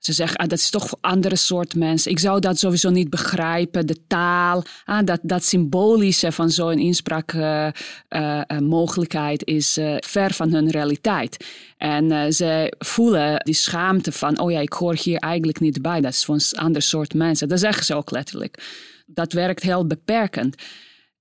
Ze 0.00 0.12
zeggen, 0.12 0.36
ah, 0.36 0.48
dat 0.48 0.58
is 0.58 0.70
toch 0.70 0.88
voor 0.88 0.98
andere 1.00 1.36
soort 1.36 1.74
mensen. 1.74 2.10
Ik 2.10 2.18
zou 2.18 2.40
dat 2.40 2.58
sowieso 2.58 2.90
niet 2.90 3.10
begrijpen. 3.10 3.86
De 3.86 4.06
taal, 4.06 4.62
ah, 4.84 5.04
dat, 5.04 5.20
dat 5.22 5.44
symbolische 5.44 6.32
van 6.32 6.50
zo'n 6.50 6.78
inspraakmogelijkheid 6.78 9.48
uh, 9.48 9.54
uh, 9.54 9.60
is 9.60 9.78
uh, 9.78 9.96
ver 9.98 10.32
van 10.32 10.52
hun 10.52 10.70
realiteit. 10.70 11.44
En 11.76 12.34
ze 12.34 12.74
voelen 12.78 13.44
die 13.44 13.54
schaamte 13.54 14.12
van, 14.12 14.38
oh 14.38 14.50
ja, 14.50 14.60
ik 14.60 14.72
hoor 14.72 14.96
hier 15.02 15.18
eigenlijk 15.18 15.60
niet 15.60 15.82
bij. 15.82 16.00
Dat 16.00 16.12
is 16.12 16.24
voor 16.24 16.34
een 16.34 16.58
ander 16.58 16.82
soort 16.82 17.14
mensen. 17.14 17.48
Dat 17.48 17.60
zeggen 17.60 17.84
ze 17.84 17.94
ook 17.94 18.10
letterlijk. 18.10 18.62
Dat 19.06 19.32
werkt 19.32 19.62
heel 19.62 19.86
beperkend. 19.86 20.56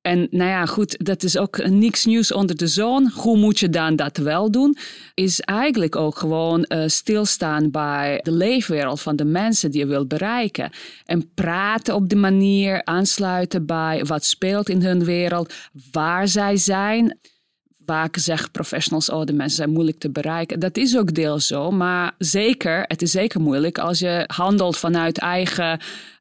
En 0.09 0.27
nou 0.31 0.49
ja, 0.49 0.65
goed, 0.65 1.05
dat 1.05 1.23
is 1.23 1.37
ook 1.37 1.67
niks 1.67 2.05
nieuws 2.05 2.31
onder 2.31 2.55
de 2.55 2.67
zon. 2.67 3.11
Hoe 3.11 3.37
moet 3.37 3.59
je 3.59 3.69
dan 3.69 3.95
dat 3.95 4.17
wel 4.17 4.51
doen? 4.51 4.77
Is 5.13 5.39
eigenlijk 5.39 5.95
ook 5.95 6.17
gewoon 6.17 6.65
uh, 6.67 6.83
stilstaan 6.85 7.71
bij 7.71 8.19
de 8.23 8.31
leefwereld 8.31 9.01
van 9.01 9.15
de 9.15 9.25
mensen 9.25 9.71
die 9.71 9.79
je 9.79 9.87
wilt 9.87 10.07
bereiken. 10.07 10.71
En 11.05 11.33
praten 11.33 11.95
op 11.95 12.09
die 12.09 12.17
manier, 12.17 12.85
aansluiten 12.85 13.65
bij 13.65 14.05
wat 14.05 14.25
speelt 14.25 14.69
in 14.69 14.81
hun 14.81 15.03
wereld, 15.03 15.53
waar 15.91 16.27
zij 16.27 16.57
zijn 16.57 17.17
vaak 17.85 18.17
zeggen 18.17 18.51
professionals, 18.51 19.09
oh 19.09 19.25
de 19.25 19.33
mensen 19.33 19.57
zijn 19.57 19.69
moeilijk 19.69 19.99
te 19.99 20.11
bereiken. 20.11 20.59
Dat 20.59 20.77
is 20.77 20.97
ook 20.97 21.13
deels 21.13 21.47
zo, 21.47 21.71
maar 21.71 22.13
zeker, 22.17 22.83
het 22.87 23.01
is 23.01 23.11
zeker 23.11 23.41
moeilijk 23.41 23.77
als 23.77 23.99
je 23.99 24.23
handelt 24.27 24.77
vanuit 24.77 25.17
eigen 25.17 25.79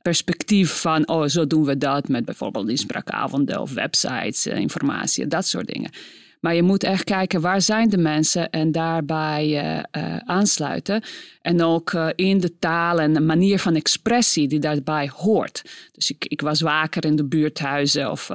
perspectief 0.08 0.80
van, 0.80 1.08
oh 1.08 1.26
zo 1.26 1.46
doen 1.46 1.64
we 1.64 1.78
dat 1.78 2.08
met 2.08 2.24
bijvoorbeeld 2.24 2.68
inspraakavonden 2.68 3.60
of 3.60 3.72
websites, 3.72 4.46
eh, 4.46 4.58
informatie, 4.58 5.26
dat 5.26 5.46
soort 5.46 5.66
dingen. 5.66 5.90
Maar 6.40 6.54
je 6.54 6.62
moet 6.62 6.82
echt 6.82 7.04
kijken 7.04 7.40
waar 7.40 7.60
zijn 7.60 7.88
de 7.88 7.98
mensen 7.98 8.50
en 8.50 8.72
daarbij 8.72 9.48
uh, 9.96 10.16
aansluiten. 10.16 11.02
En 11.42 11.62
ook 11.62 11.92
uh, 11.92 12.08
in 12.14 12.40
de 12.40 12.58
taal 12.58 13.00
en 13.00 13.12
de 13.12 13.20
manier 13.20 13.58
van 13.58 13.74
expressie 13.74 14.48
die 14.48 14.58
daarbij 14.58 15.10
hoort. 15.14 15.62
Dus 15.92 16.10
ik, 16.10 16.24
ik 16.24 16.40
was 16.40 16.60
waker 16.60 17.04
in 17.04 17.16
de 17.16 17.24
buurthuizen 17.24 18.10
of 18.10 18.30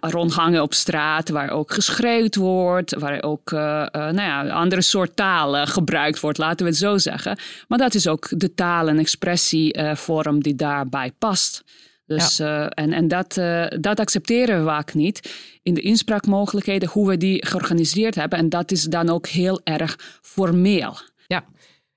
rondhangen 0.00 0.62
op 0.62 0.74
straat 0.74 1.28
waar 1.28 1.50
ook 1.50 1.72
geschreeuwd 1.72 2.34
wordt, 2.34 2.94
waar 2.94 3.22
ook 3.22 3.50
nou 3.50 4.14
ja, 4.14 4.48
andere 4.48 4.82
soort 4.82 5.16
taal 5.16 5.66
gebruikt 5.66 6.20
wordt, 6.20 6.38
laten 6.38 6.64
we 6.64 6.70
het 6.70 6.80
zo 6.80 6.98
zeggen. 6.98 7.38
Maar 7.68 7.78
dat 7.78 7.94
is 7.94 8.06
ook 8.06 8.28
de 8.30 8.54
taal- 8.54 8.88
en 8.88 8.98
expressievorm 8.98 10.42
die 10.42 10.54
daarbij 10.54 11.12
past. 11.18 11.64
Dus, 12.06 12.38
en 12.40 12.92
en 12.92 13.08
dat, 13.08 13.34
dat 13.80 14.00
accepteren 14.00 14.58
we 14.58 14.64
vaak 14.64 14.94
niet 14.94 15.32
in 15.62 15.74
de 15.74 15.80
inspraakmogelijkheden, 15.80 16.88
hoe 16.88 17.08
we 17.08 17.16
die 17.16 17.46
georganiseerd 17.46 18.14
hebben. 18.14 18.38
En 18.38 18.48
dat 18.48 18.70
is 18.70 18.82
dan 18.82 19.08
ook 19.08 19.26
heel 19.26 19.60
erg 19.64 20.18
formeel. 20.22 20.96
Ja. 21.26 21.44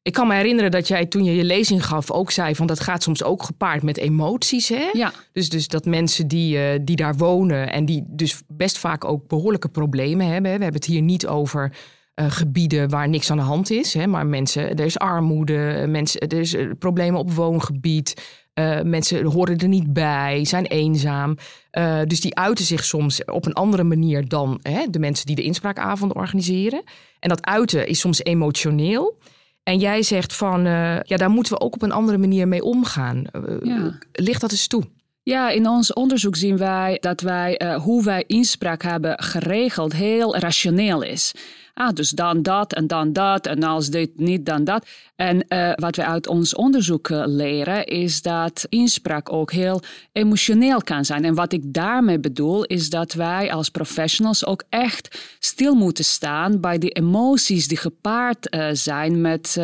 Ik 0.02 0.14
kan 0.14 0.28
me 0.28 0.36
herinneren 0.36 0.72
dat 0.72 0.88
jij 0.88 1.06
toen 1.06 1.24
je 1.24 1.36
je 1.36 1.44
lezing 1.44 1.86
gaf 1.86 2.12
ook 2.12 2.32
zei 2.32 2.56
van 2.56 2.68
dat 2.68 2.80
gaat 2.80 3.04
soms 3.04 3.24
ook 3.24 3.44
gepaard 3.44 3.84
met 3.84 3.98
emoties. 3.98 4.70
Hè? 4.70 4.90
Ja. 4.94 5.12
Dus, 5.32 5.50
dus 5.50 5.68
dat 5.68 5.86
mensen 5.86 6.28
die, 6.28 6.58
uh, 6.58 6.80
die 6.82 6.96
daar 6.96 7.16
wonen 7.16 7.72
en 7.72 7.86
die 7.86 8.04
dus 8.08 8.42
best 8.48 8.78
vaak 8.78 9.06
ook 9.06 9.28
behoorlijke 9.28 9.70
problemen 9.70 10.26
hebben. 10.26 10.44
We 10.44 10.64
hebben 10.64 10.82
het 10.82 10.86
hier 10.86 11.02
niet 11.02 11.28
over 11.28 11.74
uh, 12.16 12.32
gebieden 12.32 12.90
waar 12.90 13.10
niks 13.10 13.32
aan 13.32 13.38
de 13.38 13.44
hand 13.44 13.72
is. 13.72 13.94
Hè? 13.94 14.08
Maar 14.08 14.26
mensen, 14.26 14.76
er 14.76 14.86
is 14.86 14.98
armoede, 14.98 15.86
mensen, 15.88 16.22
er 16.22 16.40
is 16.40 16.56
problemen 16.80 17.20
op 17.20 17.32
woongebied. 17.32 18.14
Uh, 18.60 18.82
mensen 18.82 19.26
horen 19.26 19.58
er 19.58 19.68
niet 19.68 19.94
bij, 19.94 20.46
zijn 20.46 20.66
eenzaam. 20.66 21.38
Uh, 21.72 22.02
dus 22.04 22.22
die 22.22 22.36
uiten 22.36 22.66
zich 22.66 22.86
soms 22.86 23.26
op 23.26 23.46
een 23.46 23.54
andere 23.54 23.84
manier 23.84 24.28
dan 24.28 24.60
hè, 24.62 24.86
de 24.90 25.00
mensen 25.00 25.26
die 25.26 25.36
de 25.36 25.44
inspraakavonden 25.44 26.18
organiseren. 26.18 26.84
En 27.20 27.30
dat 27.30 27.46
uiten 27.46 27.88
is 27.88 28.00
soms 28.00 28.24
emotioneel. 28.24 29.18
En 29.64 29.78
jij 29.78 30.04
zegt 30.04 30.36
van, 30.36 30.66
uh, 30.66 31.00
ja, 31.02 31.18
daar 31.18 31.30
moeten 31.30 31.54
we 31.54 31.60
ook 31.60 31.74
op 31.74 31.82
een 31.82 31.92
andere 31.92 32.18
manier 32.18 32.48
mee 32.48 32.64
omgaan. 32.64 33.24
Ja. 33.64 33.98
Ligt 34.12 34.42
dat 34.42 34.52
eens 34.52 34.68
toe? 34.68 34.84
Ja, 35.28 35.50
in 35.50 35.68
ons 35.68 35.94
onderzoek 35.94 36.36
zien 36.36 36.58
wij 36.58 36.98
dat 37.00 37.22
wij, 37.22 37.62
uh, 37.64 37.76
hoe 37.76 38.04
wij 38.04 38.24
inspraak 38.28 38.84
hebben 38.84 39.24
geregeld 39.24 39.94
heel 39.94 40.38
rationeel 40.38 41.02
is. 41.02 41.34
Ah, 41.74 41.94
dus 41.94 42.10
dan 42.10 42.42
dat 42.42 42.74
en 42.74 42.88
dan 42.88 43.14
dat 43.14 43.48
en 43.48 43.64
als 43.64 43.90
dit 43.90 44.10
niet, 44.16 44.46
dan 44.46 44.64
dat. 44.64 44.88
En 45.16 45.46
uh, 45.50 45.72
wat 45.76 45.96
we 45.96 46.06
uit 46.06 46.28
ons 46.28 46.56
onderzoek 46.56 47.10
leren 47.10 47.86
is 47.86 48.22
dat 48.22 48.66
inspraak 48.70 49.32
ook 49.32 49.52
heel 49.52 49.82
emotioneel 50.12 50.82
kan 50.82 51.06
zijn. 51.06 51.26
En 51.26 51.36
wat 51.36 51.54
ik 51.54 51.74
daarmee 51.74 52.20
bedoel 52.20 52.64
is 52.64 52.90
dat 52.90 53.14
wij 53.14 53.52
als 53.52 53.70
professionals 53.70 54.46
ook 54.46 54.64
echt 54.70 55.36
stil 55.40 55.76
moeten 55.76 56.04
staan 56.04 56.60
bij 56.60 56.78
de 56.78 56.90
emoties 56.90 57.68
die 57.68 57.78
gepaard 57.78 58.58
zijn 58.72 59.22
met, 59.22 59.58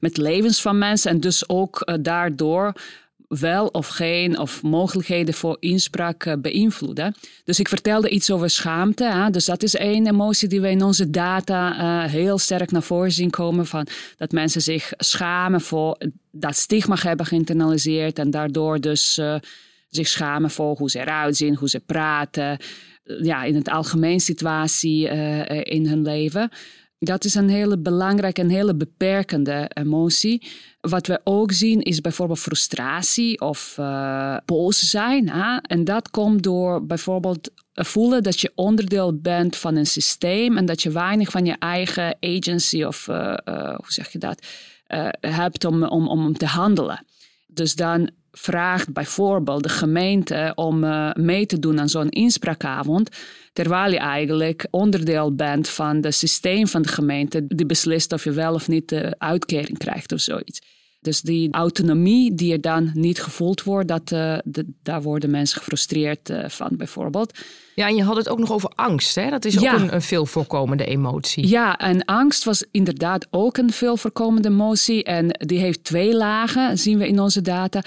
met 0.00 0.16
levens 0.16 0.60
van 0.60 0.78
mensen 0.78 1.10
en 1.10 1.20
dus 1.20 1.48
ook 1.48 1.98
daardoor 2.00 2.72
wel 3.40 3.66
of 3.66 3.88
geen 3.88 4.38
of 4.38 4.62
mogelijkheden 4.62 5.34
voor 5.34 5.56
inspraak 5.60 6.24
uh, 6.24 6.34
beïnvloeden. 6.38 7.14
Dus 7.44 7.60
ik 7.60 7.68
vertelde 7.68 8.08
iets 8.08 8.30
over 8.30 8.50
schaamte. 8.50 9.04
Hè? 9.04 9.30
Dus 9.30 9.44
dat 9.44 9.62
is 9.62 9.74
één 9.74 10.06
emotie 10.06 10.48
die 10.48 10.60
we 10.60 10.70
in 10.70 10.82
onze 10.82 11.10
data 11.10 11.72
uh, 12.04 12.10
heel 12.10 12.38
sterk 12.38 12.70
naar 12.70 12.82
voren 12.82 13.12
zien 13.12 13.30
komen. 13.30 13.66
Van 13.66 13.86
dat 14.16 14.32
mensen 14.32 14.60
zich 14.60 14.92
schamen 14.96 15.60
voor 15.60 15.98
dat 16.30 16.56
stigma 16.56 16.96
hebben 17.00 17.26
geïnternaliseerd 17.26 18.18
en 18.18 18.30
daardoor 18.30 18.80
dus 18.80 19.18
uh, 19.18 19.34
zich 19.88 20.08
schamen 20.08 20.50
voor 20.50 20.76
hoe 20.76 20.90
ze 20.90 21.00
eruit 21.00 21.36
zien, 21.36 21.56
hoe 21.56 21.68
ze 21.68 21.80
praten. 21.80 22.58
Ja, 23.04 23.44
in 23.44 23.54
het 23.54 23.68
algemeen 23.68 24.20
situatie 24.20 25.08
in 25.62 25.86
hun 25.86 26.02
leven. 26.02 26.50
Dat 27.04 27.24
is 27.24 27.34
een 27.34 27.48
hele 27.48 27.78
belangrijke 27.78 28.40
en 28.40 28.48
hele 28.48 28.74
beperkende 28.74 29.70
emotie. 29.74 30.46
Wat 30.80 31.06
we 31.06 31.20
ook 31.24 31.52
zien 31.52 31.80
is 31.80 32.00
bijvoorbeeld 32.00 32.38
frustratie 32.38 33.40
of 33.40 33.76
uh, 33.80 34.36
boos 34.44 34.78
zijn. 34.78 35.28
Hè? 35.28 35.56
En 35.56 35.84
dat 35.84 36.10
komt 36.10 36.42
door 36.42 36.86
bijvoorbeeld 36.86 37.50
voelen 37.72 38.22
dat 38.22 38.40
je 38.40 38.52
onderdeel 38.54 39.18
bent 39.20 39.56
van 39.56 39.76
een 39.76 39.86
systeem 39.86 40.56
en 40.56 40.66
dat 40.66 40.82
je 40.82 40.90
weinig 40.90 41.30
van 41.30 41.44
je 41.44 41.56
eigen 41.58 42.16
agency 42.20 42.82
of 42.82 43.08
uh, 43.08 43.16
uh, 43.44 43.74
hoe 43.76 43.92
zeg 43.92 44.12
je 44.12 44.18
dat 44.18 44.46
hebt 45.20 45.64
om, 45.64 45.84
om, 45.84 46.08
om 46.08 46.36
te 46.36 46.46
handelen. 46.46 47.06
Dus 47.46 47.74
dan 47.74 48.10
vraagt 48.32 48.92
bijvoorbeeld 48.92 49.62
de 49.62 49.68
gemeente 49.68 50.52
om 50.54 50.84
uh, 50.84 51.12
mee 51.12 51.46
te 51.46 51.58
doen 51.58 51.80
aan 51.80 51.88
zo'n 51.88 52.08
inspraakavond, 52.08 53.08
terwijl 53.52 53.92
je 53.92 53.98
eigenlijk 53.98 54.66
onderdeel 54.70 55.34
bent 55.34 55.68
van 55.68 55.96
het 55.96 56.14
systeem 56.14 56.66
van 56.66 56.82
de 56.82 56.88
gemeente 56.88 57.44
die 57.46 57.66
beslist 57.66 58.12
of 58.12 58.24
je 58.24 58.32
wel 58.32 58.54
of 58.54 58.68
niet 58.68 58.88
de 58.88 59.14
uitkering 59.18 59.78
krijgt 59.78 60.12
of 60.12 60.20
zoiets. 60.20 60.60
Dus 61.02 61.20
die 61.20 61.52
autonomie 61.52 62.34
die 62.34 62.52
er 62.52 62.60
dan 62.60 62.90
niet 62.94 63.22
gevoeld 63.22 63.62
wordt, 63.62 63.88
dat, 63.88 64.12
uh, 64.12 64.38
de, 64.44 64.66
daar 64.82 65.02
worden 65.02 65.30
mensen 65.30 65.58
gefrustreerd 65.58 66.30
uh, 66.30 66.48
van 66.48 66.68
bijvoorbeeld. 66.72 67.38
Ja, 67.74 67.88
en 67.88 67.96
je 67.96 68.02
had 68.02 68.16
het 68.16 68.28
ook 68.28 68.38
nog 68.38 68.52
over 68.52 68.72
angst. 68.74 69.14
Hè? 69.14 69.30
Dat 69.30 69.44
is 69.44 69.58
ook 69.58 69.72
een, 69.72 69.94
een 69.94 70.02
veel 70.02 70.26
voorkomende 70.26 70.84
emotie. 70.84 71.48
Ja, 71.48 71.78
en 71.78 72.04
angst 72.04 72.44
was 72.44 72.64
inderdaad 72.70 73.26
ook 73.30 73.56
een 73.56 73.72
veel 73.72 73.96
voorkomende 73.96 74.48
emotie. 74.48 75.04
En 75.04 75.28
die 75.46 75.58
heeft 75.58 75.84
twee 75.84 76.14
lagen, 76.14 76.78
zien 76.78 76.98
we 76.98 77.08
in 77.08 77.20
onze 77.20 77.42
data. 77.42 77.82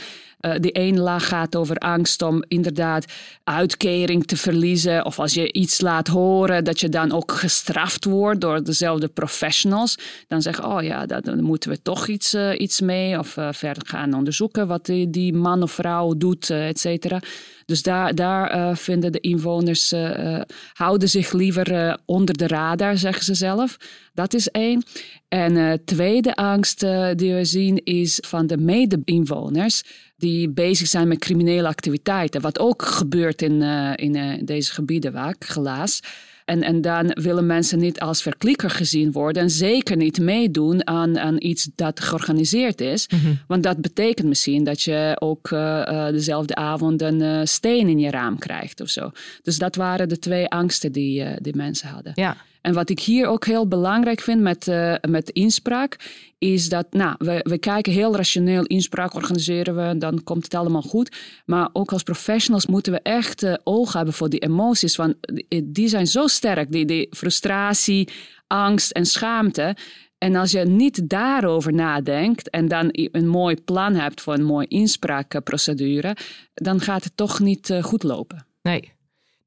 Uh, 0.45 0.53
die 0.59 0.71
ene 0.71 0.99
laag 0.99 1.27
gaat 1.27 1.55
over 1.55 1.77
angst 1.77 2.21
om 2.21 2.43
inderdaad 2.47 3.05
uitkering 3.43 4.27
te 4.27 4.37
verliezen. 4.37 5.05
Of 5.05 5.19
als 5.19 5.33
je 5.33 5.53
iets 5.53 5.81
laat 5.81 6.07
horen, 6.07 6.63
dat 6.63 6.79
je 6.79 6.89
dan 6.89 7.11
ook 7.11 7.31
gestraft 7.31 8.05
wordt 8.05 8.41
door 8.41 8.63
dezelfde 8.63 9.07
professionals. 9.07 9.97
Dan 10.27 10.41
zeggen, 10.41 10.65
oh 10.65 10.83
ja, 10.83 11.05
daar 11.05 11.43
moeten 11.43 11.69
we 11.69 11.81
toch 11.81 12.07
iets, 12.07 12.33
uh, 12.33 12.59
iets 12.59 12.81
mee. 12.81 13.19
Of 13.19 13.37
uh, 13.37 13.47
verder 13.51 13.83
gaan 13.87 14.13
onderzoeken 14.13 14.67
wat 14.67 14.85
die, 14.85 15.09
die 15.09 15.33
man 15.33 15.63
of 15.63 15.71
vrouw 15.71 16.13
doet, 16.17 16.49
et 16.49 16.79
cetera. 16.79 17.19
Dus 17.65 17.83
daar, 17.83 18.15
daar 18.15 18.77
vinden 18.77 19.11
de 19.11 19.19
inwoners, 19.19 19.93
houden 20.73 21.09
zich 21.09 21.31
liever 21.31 21.99
onder 22.05 22.37
de 22.37 22.47
radar, 22.47 22.97
zeggen 22.97 23.23
ze 23.23 23.33
zelf. 23.33 23.77
Dat 24.13 24.33
is 24.33 24.49
één. 24.49 24.83
En 25.27 25.81
tweede 25.85 26.35
angst 26.35 26.79
die 27.15 27.33
we 27.33 27.45
zien 27.45 27.83
is 27.83 28.19
van 28.27 28.47
de 28.47 28.57
mede-inwoners 28.57 29.83
die 30.17 30.49
bezig 30.49 30.87
zijn 30.87 31.07
met 31.07 31.19
criminele 31.19 31.67
activiteiten. 31.67 32.41
Wat 32.41 32.59
ook 32.59 32.81
gebeurt 32.81 33.41
in, 33.41 33.61
uh, 33.61 33.91
in 33.95 34.41
deze 34.45 34.73
gebieden 34.73 35.11
vaak, 35.11 35.47
helaas. 35.53 35.99
En, 36.45 36.63
en 36.63 36.81
dan 36.81 37.07
willen 37.21 37.45
mensen 37.45 37.79
niet 37.79 37.99
als 37.99 38.21
verklikker 38.21 38.69
gezien 38.69 39.11
worden 39.11 39.41
en 39.41 39.49
zeker 39.49 39.95
niet 39.95 40.19
meedoen 40.19 40.87
aan, 40.87 41.19
aan 41.19 41.35
iets 41.39 41.69
dat 41.75 41.99
georganiseerd 41.99 42.81
is. 42.81 43.07
Mhm. 43.07 43.33
Want 43.47 43.63
dat 43.63 43.81
betekent 43.81 44.27
misschien 44.27 44.63
dat 44.63 44.81
je 44.81 45.15
ook 45.19 45.51
uh, 45.51 45.59
uh, 45.59 46.07
dezelfde 46.07 46.55
avond 46.55 47.01
een 47.01 47.47
steen 47.47 47.87
in 47.87 47.99
je 47.99 48.09
raam 48.09 48.37
krijgt 48.37 48.81
of 48.81 48.89
zo. 48.89 49.11
Dus 49.41 49.57
dat 49.57 49.75
waren 49.75 50.09
de 50.09 50.19
twee 50.19 50.47
angsten 50.47 50.91
die, 50.91 51.41
die 51.41 51.55
mensen 51.55 51.89
hadden. 51.89 52.11
Ja. 52.15 52.37
En 52.65 52.73
wat 52.73 52.89
ik 52.89 52.99
hier 52.99 53.27
ook 53.27 53.45
heel 53.45 53.67
belangrijk 53.67 54.21
vind 54.21 54.41
met, 54.41 54.67
uh, 54.67 54.95
met 55.09 55.29
inspraak, 55.29 55.97
is 56.37 56.69
dat 56.69 56.87
nou, 56.93 57.15
we, 57.17 57.39
we 57.43 57.57
kijken 57.57 57.93
heel 57.93 58.15
rationeel 58.15 58.63
inspraak 58.63 59.13
organiseren 59.13 59.75
we, 59.75 59.97
dan 59.97 60.23
komt 60.23 60.43
het 60.43 60.53
allemaal 60.53 60.81
goed. 60.81 61.17
Maar 61.45 61.69
ook 61.73 61.91
als 61.91 62.03
professionals 62.03 62.65
moeten 62.65 62.93
we 62.93 62.99
echt 63.01 63.43
uh, 63.43 63.53
oog 63.63 63.93
hebben 63.93 64.13
voor 64.13 64.29
die 64.29 64.39
emoties, 64.39 64.95
want 64.95 65.15
die 65.63 65.87
zijn 65.87 66.07
zo 66.07 66.27
sterk, 66.27 66.71
die, 66.71 66.85
die 66.85 67.07
frustratie, 67.09 68.09
angst 68.47 68.91
en 68.91 69.05
schaamte. 69.05 69.75
En 70.17 70.35
als 70.35 70.51
je 70.51 70.59
niet 70.59 71.09
daarover 71.09 71.73
nadenkt 71.73 72.49
en 72.49 72.67
dan 72.67 72.89
een 72.91 73.27
mooi 73.27 73.55
plan 73.55 73.95
hebt 73.95 74.21
voor 74.21 74.33
een 74.33 74.45
mooie 74.45 74.67
inspraakprocedure, 74.67 76.15
dan 76.53 76.79
gaat 76.79 77.03
het 77.03 77.17
toch 77.17 77.39
niet 77.39 77.69
uh, 77.69 77.83
goed 77.83 78.03
lopen. 78.03 78.45
Nee. 78.61 78.94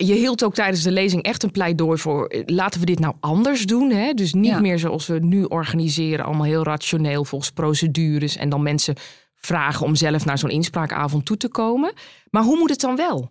Je 0.05 0.15
hield 0.15 0.45
ook 0.45 0.55
tijdens 0.55 0.83
de 0.83 0.91
lezing 0.91 1.23
echt 1.23 1.43
een 1.43 1.51
pleidooi 1.51 1.99
voor 1.99 2.43
laten 2.47 2.81
we 2.81 2.87
dit 2.87 2.99
nou 2.99 3.15
anders 3.21 3.67
doen. 3.67 3.91
Hè? 3.91 4.13
Dus 4.13 4.33
niet 4.33 4.45
ja. 4.47 4.61
meer 4.61 4.79
zoals 4.79 5.07
we 5.07 5.19
nu 5.19 5.45
organiseren, 5.45 6.25
allemaal 6.25 6.47
heel 6.47 6.63
rationeel 6.63 7.25
volgens 7.25 7.51
procedures 7.51 8.37
en 8.37 8.49
dan 8.49 8.63
mensen 8.63 8.95
vragen 9.35 9.87
om 9.87 9.95
zelf 9.95 10.25
naar 10.25 10.39
zo'n 10.39 10.51
inspraakavond 10.51 11.25
toe 11.25 11.37
te 11.37 11.49
komen. 11.49 11.93
Maar 12.31 12.43
hoe 12.43 12.59
moet 12.59 12.71
het 12.71 12.81
dan 12.81 12.97
wel? 12.97 13.31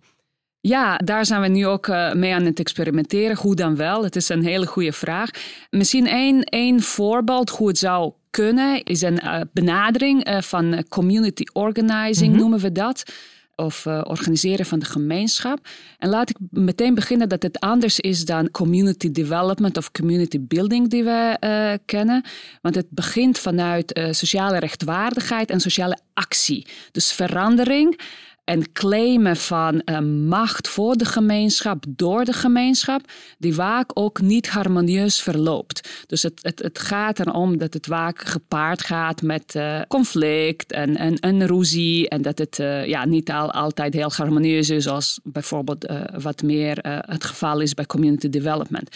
Ja, 0.59 0.97
daar 0.97 1.25
zijn 1.25 1.41
we 1.41 1.47
nu 1.47 1.67
ook 1.67 1.87
uh, 1.87 2.13
mee 2.13 2.33
aan 2.33 2.45
het 2.45 2.59
experimenteren. 2.59 3.37
Hoe 3.37 3.55
dan 3.55 3.75
wel? 3.75 4.03
Het 4.03 4.15
is 4.15 4.29
een 4.29 4.43
hele 4.43 4.65
goede 4.65 4.91
vraag. 4.91 5.29
Misschien 5.69 6.07
één, 6.07 6.43
één 6.43 6.81
voorbeeld 6.81 7.49
hoe 7.49 7.67
het 7.67 7.77
zou 7.77 8.13
kunnen 8.29 8.83
is 8.83 9.01
een 9.01 9.19
uh, 9.23 9.39
benadering 9.53 10.37
van 10.43 10.85
community 10.89 11.43
organizing, 11.53 12.31
Mhm. 12.31 12.39
noemen 12.39 12.59
we 12.59 12.71
dat. 12.71 13.03
Of 13.59 13.85
uh, 13.85 14.01
organiseren 14.03 14.65
van 14.65 14.79
de 14.79 14.85
gemeenschap. 14.85 15.67
En 15.97 16.09
laat 16.09 16.29
ik 16.29 16.35
meteen 16.49 16.93
beginnen 16.93 17.29
dat 17.29 17.43
het 17.43 17.59
anders 17.59 17.99
is 17.99 18.25
dan 18.25 18.51
community 18.51 19.11
development 19.11 19.77
of 19.77 19.91
community 19.91 20.39
building 20.39 20.89
die 20.89 21.03
we 21.03 21.37
uh, 21.39 21.73
kennen. 21.85 22.25
Want 22.61 22.75
het 22.75 22.89
begint 22.89 23.39
vanuit 23.39 23.97
uh, 23.97 24.11
sociale 24.11 24.59
rechtvaardigheid 24.59 25.49
en 25.49 25.59
sociale 25.59 25.97
actie. 26.13 26.67
Dus 26.91 27.11
verandering 27.11 27.99
en 28.47 28.71
claimen 28.71 29.35
van 29.35 29.81
uh, 29.85 29.99
macht 30.27 30.67
voor 30.67 30.95
de 30.95 31.05
gemeenschap, 31.05 31.83
door 31.89 32.25
de 32.25 32.33
gemeenschap, 32.33 33.01
die 33.37 33.53
vaak 33.53 33.91
ook 33.93 34.21
niet 34.21 34.49
harmonieus 34.49 35.21
verloopt. 35.21 35.89
Dus 36.05 36.23
het, 36.23 36.39
het, 36.41 36.59
het 36.59 36.79
gaat 36.79 37.19
erom 37.19 37.57
dat 37.57 37.73
het 37.73 37.85
vaak 37.85 38.19
gepaard 38.19 38.83
gaat 38.83 39.21
met 39.21 39.55
uh, 39.55 39.81
conflict 39.87 40.71
en, 40.71 40.97
en, 40.97 41.15
en 41.19 41.45
ruzie. 41.45 42.09
En 42.09 42.21
dat 42.21 42.37
het 42.37 42.59
uh, 42.59 42.85
ja, 42.85 43.05
niet 43.05 43.31
al, 43.31 43.51
altijd 43.51 43.93
heel 43.93 44.11
harmonieus 44.11 44.69
is, 44.69 44.83
zoals 44.83 45.19
bijvoorbeeld 45.23 45.85
wat 46.21 46.41
meer 46.41 46.77
het 47.07 47.23
geval 47.23 47.59
is 47.59 47.73
bij 47.73 47.85
community 47.85 48.29
development. 48.29 48.89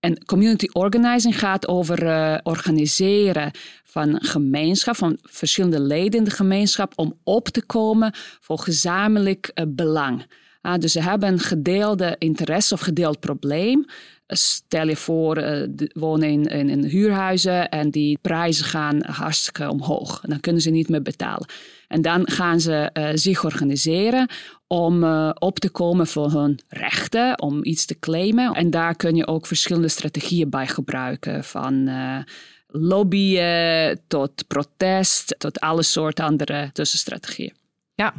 En 0.00 0.24
community 0.24 0.68
organizing 0.72 1.38
gaat 1.38 1.68
over 1.68 2.02
uh, 2.02 2.38
organiseren 2.42 3.50
van 3.84 4.08
een 4.08 4.24
gemeenschap, 4.24 4.96
van 4.96 5.18
verschillende 5.22 5.80
leden 5.80 6.18
in 6.18 6.24
de 6.24 6.30
gemeenschap, 6.30 6.92
om 6.96 7.18
op 7.24 7.48
te 7.48 7.64
komen 7.66 8.14
voor 8.40 8.58
gezamenlijk 8.58 9.50
uh, 9.54 9.64
belang. 9.68 10.26
Uh, 10.62 10.74
dus 10.74 10.92
ze 10.92 11.02
hebben 11.02 11.28
een 11.28 11.38
gedeelde 11.38 12.16
interesse 12.18 12.74
of 12.74 12.80
gedeeld 12.80 13.20
probleem. 13.20 13.84
Stel 14.26 14.88
je 14.88 14.96
voor, 14.96 15.38
uh, 15.38 15.44
de, 15.70 15.90
wonen 15.92 16.28
in, 16.28 16.44
in, 16.44 16.68
in, 16.68 16.84
huurhuizen 16.84 17.68
en 17.68 17.90
die 17.90 18.18
prijzen 18.22 18.64
gaan 18.64 19.04
hartstikke 19.04 19.70
omhoog. 19.70 20.20
Dan 20.20 20.40
kunnen 20.40 20.62
ze 20.62 20.70
niet 20.70 20.88
meer 20.88 21.02
betalen. 21.02 21.48
En 21.88 22.02
dan 22.02 22.30
gaan 22.30 22.60
ze 22.60 22.90
zich 23.14 23.44
organiseren 23.44 24.28
om 24.68 25.04
uh, 25.04 25.30
op 25.34 25.58
te 25.58 25.70
komen 25.70 26.06
voor 26.06 26.30
hun 26.30 26.60
rechten, 26.68 27.42
om 27.42 27.64
iets 27.64 27.84
te 27.84 27.98
claimen. 27.98 28.54
En 28.54 28.70
daar 28.70 28.96
kun 28.96 29.16
je 29.16 29.26
ook 29.26 29.46
verschillende 29.46 29.88
strategieën 29.88 30.50
bij 30.50 30.66
gebruiken. 30.66 31.44
Van 31.44 31.74
uh, 31.74 32.18
lobbyen 32.66 34.00
tot 34.06 34.46
protest, 34.46 35.34
tot 35.38 35.60
alle 35.60 35.82
soorten 35.82 36.24
andere 36.24 36.70
tussenstrategieën. 36.72 37.52
Ja, 37.94 38.14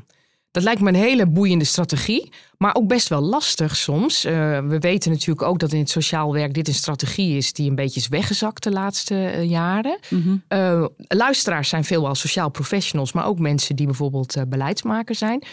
dat 0.52 0.64
lijkt 0.64 0.82
me 0.82 0.88
een 0.88 0.96
hele 0.96 1.28
boeiende 1.28 1.66
strategie, 1.66 2.32
maar 2.58 2.76
ook 2.76 2.88
best 2.88 3.08
wel 3.08 3.22
lastig 3.22 3.76
soms. 3.76 4.26
Uh, 4.26 4.32
we 4.68 4.80
weten 4.80 5.12
natuurlijk 5.12 5.42
ook 5.42 5.60
dat 5.60 5.74
in 5.74 5.80
het 5.80 5.90
sociaal 5.90 6.34
werk 6.34 6.54
dit 6.54 6.68
een 6.68 6.74
strategie 6.74 7.38
is 7.38 7.54
die 7.54 7.70
een 7.70 7.76
beetje 7.76 8.00
is 8.00 8.08
weggezakt 8.08 8.64
de 8.64 8.72
laatste 8.72 9.14
uh, 9.14 9.50
jaren. 9.50 10.00
Mm 10.10 10.22
-hmm. 10.22 10.44
uh, 10.50 10.86
luisteraars 11.08 11.70
zijn 11.70 11.84
veelal 11.84 12.16
sociaal 12.16 12.50
professionals, 12.50 13.14
maar 13.14 13.26
ook 13.26 13.40
mensen 13.40 13.76
die 13.76 13.86
bijvoorbeeld 13.86 14.36
beleidsmaker 14.48 15.16
zijn. 15.16 15.44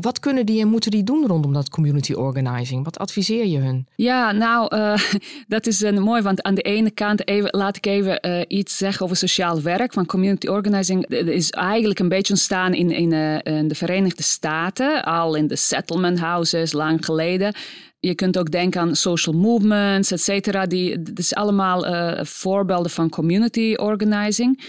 Wat 0.00 0.20
kunnen 0.20 0.46
die 0.46 0.60
en 0.60 0.68
moeten 0.68 0.90
die 0.90 1.04
doen 1.04 1.26
rondom 1.26 1.52
dat 1.52 1.68
community 1.68 2.12
organizing? 2.12 2.84
Wat 2.84 2.98
adviseer 2.98 3.46
je 3.46 3.58
hun? 3.58 3.86
Ja, 3.96 4.32
nou, 4.32 4.76
uh, 4.76 4.94
dat 5.48 5.66
is 5.66 5.80
een 5.80 6.02
mooi, 6.02 6.22
want 6.22 6.42
aan 6.42 6.54
de 6.54 6.62
ene 6.62 6.90
kant 6.90 7.28
even, 7.28 7.48
laat 7.56 7.76
ik 7.76 7.86
even 7.86 8.26
uh, 8.26 8.40
iets 8.48 8.76
zeggen 8.76 9.04
over 9.04 9.16
sociaal 9.16 9.62
werk. 9.62 9.92
Van 9.92 10.06
community 10.06 10.46
organizing 10.46 11.06
is 11.08 11.50
eigenlijk 11.50 11.98
een 11.98 12.08
beetje 12.08 12.32
ontstaan 12.32 12.74
in, 12.74 12.90
in, 12.90 13.12
in 13.42 13.68
de 13.68 13.74
Verenigde 13.74 14.22
Staten, 14.22 15.04
al 15.04 15.34
in 15.34 15.46
de 15.46 15.56
settlement 15.56 16.18
houses, 16.18 16.72
lang 16.72 17.04
geleden. 17.04 17.54
Je 18.00 18.14
kunt 18.14 18.38
ook 18.38 18.50
denken 18.50 18.80
aan 18.80 18.96
social 18.96 19.34
movements, 19.36 20.10
et 20.10 20.20
cetera. 20.20 20.66
Dat 20.66 21.18
is 21.18 21.34
allemaal 21.34 21.84
voorbeelden 22.24 22.90
van 22.90 23.08
community 23.08 23.74
organizing. 23.76 24.60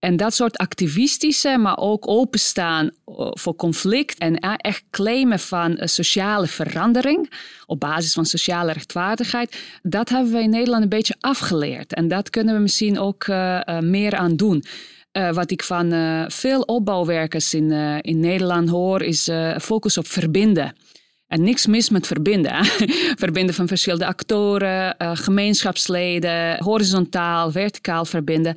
En 0.00 0.16
dat 0.16 0.34
soort 0.34 0.56
activistische, 0.56 1.56
maar 1.58 1.78
ook 1.78 2.08
openstaan 2.08 2.90
voor 3.14 3.56
conflict 3.56 4.18
en 4.18 4.38
echt 4.38 4.84
claimen 4.90 5.38
van 5.38 5.78
sociale 5.80 6.46
verandering 6.46 7.32
op 7.66 7.80
basis 7.80 8.12
van 8.12 8.26
sociale 8.26 8.72
rechtvaardigheid, 8.72 9.62
dat 9.82 10.08
hebben 10.08 10.32
we 10.32 10.42
in 10.42 10.50
Nederland 10.50 10.82
een 10.82 10.88
beetje 10.88 11.16
afgeleerd. 11.20 11.94
En 11.94 12.08
dat 12.08 12.30
kunnen 12.30 12.54
we 12.54 12.60
misschien 12.60 12.98
ook 12.98 13.26
meer 13.80 14.16
aan 14.16 14.36
doen. 14.36 14.64
Wat 15.32 15.50
ik 15.50 15.62
van 15.62 15.92
veel 16.30 16.60
opbouwwerkers 16.60 17.54
in, 17.54 17.70
in 18.00 18.20
Nederland 18.20 18.68
hoor, 18.68 19.02
is 19.02 19.30
focus 19.60 19.98
op 19.98 20.06
verbinden. 20.06 20.74
En 21.26 21.42
niks 21.42 21.66
mis 21.66 21.90
met 21.90 22.06
verbinden. 22.06 22.64
verbinden 23.24 23.54
van 23.54 23.68
verschillende 23.68 24.06
actoren, 24.06 24.96
gemeenschapsleden, 24.98 26.64
horizontaal, 26.64 27.50
verticaal 27.50 28.04
verbinden. 28.04 28.54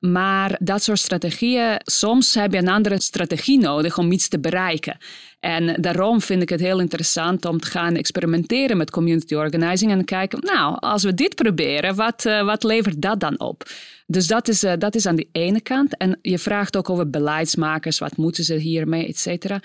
Maar 0.00 0.56
dat 0.60 0.82
soort 0.82 0.98
strategieën, 0.98 1.80
soms 1.84 2.34
heb 2.34 2.52
je 2.52 2.58
een 2.58 2.68
andere 2.68 3.00
strategie 3.00 3.58
nodig 3.58 3.98
om 3.98 4.12
iets 4.12 4.28
te 4.28 4.40
bereiken. 4.40 4.98
En 5.40 5.82
daarom 5.82 6.20
vind 6.20 6.42
ik 6.42 6.48
het 6.48 6.60
heel 6.60 6.80
interessant 6.80 7.44
om 7.44 7.60
te 7.60 7.66
gaan 7.66 7.94
experimenteren 7.96 8.76
met 8.76 8.90
community 8.90 9.34
organizing 9.34 9.90
en 9.90 10.04
kijken, 10.04 10.38
nou, 10.42 10.76
als 10.78 11.02
we 11.02 11.14
dit 11.14 11.34
proberen, 11.34 11.94
wat, 11.94 12.24
uh, 12.24 12.44
wat 12.44 12.62
levert 12.62 13.02
dat 13.02 13.20
dan 13.20 13.40
op? 13.40 13.68
Dus 14.06 14.26
dat 14.26 14.48
is, 14.48 14.64
uh, 14.64 14.72
dat 14.78 14.94
is 14.94 15.06
aan 15.06 15.16
de 15.16 15.28
ene 15.32 15.60
kant. 15.60 15.96
En 15.96 16.18
je 16.22 16.38
vraagt 16.38 16.76
ook 16.76 16.90
over 16.90 17.10
beleidsmakers, 17.10 17.98
wat 17.98 18.16
moeten 18.16 18.44
ze 18.44 18.54
hiermee, 18.54 19.06
et 19.06 19.18
cetera. 19.18 19.60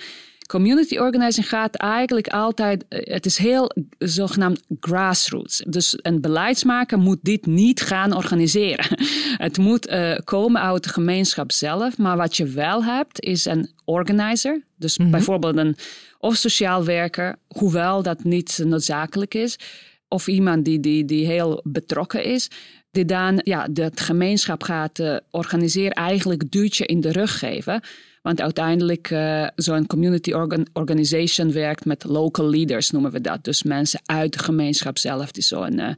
Community 0.45 0.97
organizing 0.97 1.49
gaat 1.49 1.75
eigenlijk 1.75 2.27
altijd, 2.27 2.85
het 2.89 3.25
is 3.25 3.37
heel 3.37 3.71
zogenaamd 3.97 4.61
grassroots. 4.79 5.63
Dus 5.67 5.97
een 6.01 6.21
beleidsmaker 6.21 6.97
moet 6.97 7.19
dit 7.21 7.45
niet 7.45 7.81
gaan 7.81 8.15
organiseren. 8.15 8.85
Het 9.45 9.57
moet 9.57 9.89
uh, 9.89 10.15
komen 10.23 10.61
uit 10.61 10.83
de 10.83 10.89
gemeenschap 10.89 11.51
zelf. 11.51 11.97
Maar 11.97 12.17
wat 12.17 12.37
je 12.37 12.45
wel 12.45 12.83
hebt, 12.83 13.21
is 13.21 13.45
een 13.45 13.69
organizer. 13.85 14.63
Dus 14.75 14.97
mm-hmm. 14.97 15.13
bijvoorbeeld 15.13 15.57
een 15.57 15.75
of 16.19 16.35
sociaal 16.35 16.85
werker, 16.85 17.35
hoewel 17.47 18.01
dat 18.01 18.23
niet 18.23 18.61
noodzakelijk 18.63 19.33
is. 19.33 19.59
Of 20.07 20.27
iemand 20.27 20.65
die, 20.65 20.79
die, 20.79 21.05
die 21.05 21.25
heel 21.25 21.61
betrokken 21.63 22.23
is. 22.23 22.49
Die 22.91 23.05
dan 23.05 23.41
ja, 23.43 23.67
de 23.71 23.91
gemeenschap 23.95 24.63
gaat 24.63 24.99
uh, 24.99 25.17
organiseren, 25.31 25.91
eigenlijk 25.91 26.51
duwtje 26.51 26.85
in 26.85 27.01
de 27.01 27.11
rug 27.11 27.39
geven. 27.39 27.81
Want 28.25 28.41
uiteindelijk, 28.41 29.09
uh, 29.09 29.47
zo'n 29.55 29.87
community 29.87 30.31
organ 30.33 30.67
organization 30.73 31.51
werkt 31.51 31.85
met 31.85 32.03
local 32.03 32.49
leaders, 32.49 32.91
noemen 32.91 33.11
we 33.11 33.21
dat. 33.21 33.43
Dus 33.43 33.63
mensen 33.63 33.99
uit 34.05 34.33
de 34.33 34.39
gemeenschap 34.39 34.97
zelf 34.97 35.31
die 35.31 35.43
zo'n 35.43 35.79
uh, 35.79 35.89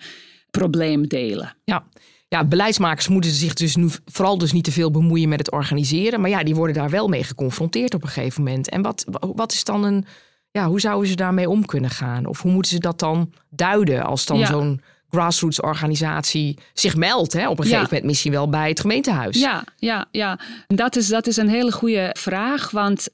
probleem 0.52 1.08
delen. 1.08 1.56
Ja. 1.64 1.84
ja, 2.28 2.46
beleidsmakers 2.46 3.08
moeten 3.08 3.32
zich 3.32 3.54
dus 3.54 3.76
nu 3.76 3.90
vooral 4.06 4.38
dus 4.38 4.52
niet 4.52 4.64
te 4.64 4.72
veel 4.72 4.92
bemoeien 4.92 5.30
met 5.30 5.40
het 5.40 5.52
organiseren. 5.52 6.22
Maar 6.22 6.30
ja, 6.30 6.44
die 6.44 6.56
worden 6.56 6.76
daar 6.76 6.90
wel 6.90 7.08
mee 7.08 7.24
geconfronteerd 7.24 7.94
op 7.94 8.04
een 8.04 8.10
gegeven 8.10 8.44
moment. 8.44 8.70
En 8.70 8.82
wat, 8.82 9.06
wat 9.36 9.52
is 9.52 9.64
dan 9.64 9.84
een. 9.84 10.06
Ja, 10.52 10.68
hoe 10.68 10.80
zouden 10.80 11.10
ze 11.10 11.16
daarmee 11.16 11.50
om 11.50 11.66
kunnen 11.66 11.90
gaan? 11.90 12.26
Of 12.26 12.42
hoe 12.42 12.52
moeten 12.52 12.72
ze 12.72 12.80
dat 12.80 13.00
dan 13.00 13.34
duiden 13.50 14.04
als 14.04 14.26
dan 14.26 14.38
ja. 14.38 14.46
zo'n 14.46 14.82
grassroots 15.18 15.62
organisatie 15.62 16.58
zich 16.74 16.96
meldt. 16.96 17.34
Hè, 17.34 17.50
op 17.50 17.60
een 17.60 17.66
gegeven 17.66 17.88
moment 17.90 18.04
misschien 18.04 18.32
wel 18.32 18.50
bij 18.50 18.70
het 18.70 18.80
gemeentehuis. 18.80 19.40
Ja, 19.40 19.64
ja, 19.76 20.06
ja. 20.12 20.40
Dat, 20.68 20.96
is, 20.96 21.08
dat 21.08 21.28
is 21.28 21.38
een 21.38 21.50
hele 21.50 21.72
goede 21.72 22.16
vraag. 22.20 22.72
Want 22.72 23.08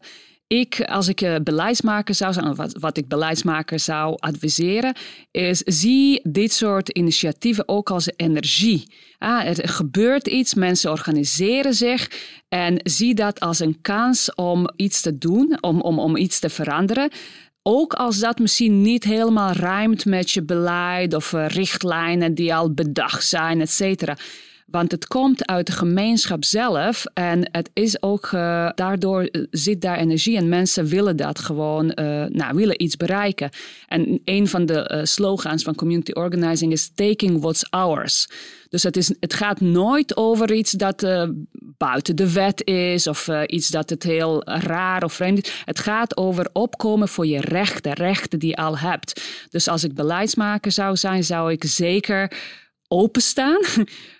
ik, 0.47 0.81
als 0.81 1.07
ik 1.07 1.21
uh, 1.21 1.35
beleidsmaker 1.43 2.15
zou 2.15 2.33
zijn, 2.33 2.55
wat, 2.55 2.75
wat 2.79 2.97
ik 2.97 3.07
beleidsmaker 3.07 3.79
zou 3.79 4.15
adviseren, 4.19 4.95
is 5.31 5.59
zie 5.59 6.19
dit 6.23 6.53
soort 6.53 6.89
initiatieven 6.89 7.67
ook 7.67 7.91
als 7.91 8.09
energie. 8.15 8.93
Ah, 9.17 9.45
er 9.45 9.69
gebeurt 9.69 10.27
iets, 10.27 10.53
mensen 10.53 10.91
organiseren 10.91 11.73
zich 11.73 12.11
en 12.49 12.79
zie 12.83 13.13
dat 13.13 13.39
als 13.39 13.59
een 13.59 13.77
kans 13.81 14.35
om 14.35 14.69
iets 14.75 15.01
te 15.01 15.17
doen, 15.17 15.57
om, 15.61 15.81
om, 15.81 15.99
om 15.99 16.17
iets 16.17 16.39
te 16.39 16.49
veranderen. 16.49 17.09
Ook 17.65 17.93
als 17.93 18.19
dat 18.19 18.39
misschien 18.39 18.81
niet 18.81 19.03
helemaal 19.03 19.51
rijmt 19.51 20.05
met 20.05 20.31
je 20.31 20.43
beleid 20.43 21.13
of 21.13 21.31
uh, 21.31 21.47
richtlijnen 21.47 22.35
die 22.35 22.55
al 22.55 22.73
bedacht 22.73 23.27
zijn, 23.27 23.61
et. 23.61 24.13
Want 24.73 24.91
het 24.91 25.07
komt 25.07 25.47
uit 25.47 25.65
de 25.65 25.71
gemeenschap 25.71 26.43
zelf 26.43 27.05
en 27.13 27.49
het 27.51 27.69
is 27.73 28.01
ook, 28.01 28.31
uh, 28.31 28.69
daardoor 28.75 29.29
zit 29.51 29.81
daar 29.81 29.97
energie 29.97 30.37
en 30.37 30.49
mensen 30.49 30.85
willen 30.85 31.17
dat 31.17 31.39
gewoon, 31.39 31.85
uh, 31.85 32.25
nou, 32.25 32.55
willen 32.55 32.83
iets 32.83 32.97
bereiken. 32.97 33.49
En 33.87 34.21
een 34.25 34.47
van 34.47 34.65
de 34.65 35.01
slogans 35.03 35.63
van 35.63 35.75
community 35.75 36.11
organizing 36.11 36.71
is 36.71 36.91
taking 36.95 37.41
what's 37.41 37.69
ours. 37.69 38.27
Dus 38.69 38.83
het, 38.83 38.97
is, 38.97 39.13
het 39.19 39.33
gaat 39.33 39.61
nooit 39.61 40.17
over 40.17 40.53
iets 40.53 40.71
dat 40.71 41.07
buiten 41.77 42.15
de 42.15 42.33
wet 42.33 42.65
is 42.67 43.07
of 43.07 43.29
iets 43.45 43.67
dat 43.67 43.89
het 43.89 44.03
heel 44.03 44.43
raar 44.43 45.03
of 45.03 45.13
vreemd 45.13 45.45
is. 45.45 45.61
Het 45.65 45.79
gaat 45.79 46.17
over 46.17 46.49
opkomen 46.53 47.07
voor 47.07 47.27
je 47.27 47.41
rechten, 47.41 47.93
rechten 47.93 48.39
die 48.39 48.49
je 48.49 48.55
al 48.55 48.77
hebt. 48.77 49.21
Dus 49.49 49.67
als 49.67 49.83
ik 49.83 49.93
beleidsmaker 49.93 50.71
zou 50.71 50.95
zijn, 50.95 51.23
zou 51.23 51.51
ik 51.51 51.63
zeker 51.63 52.31
openstaan 52.93 53.61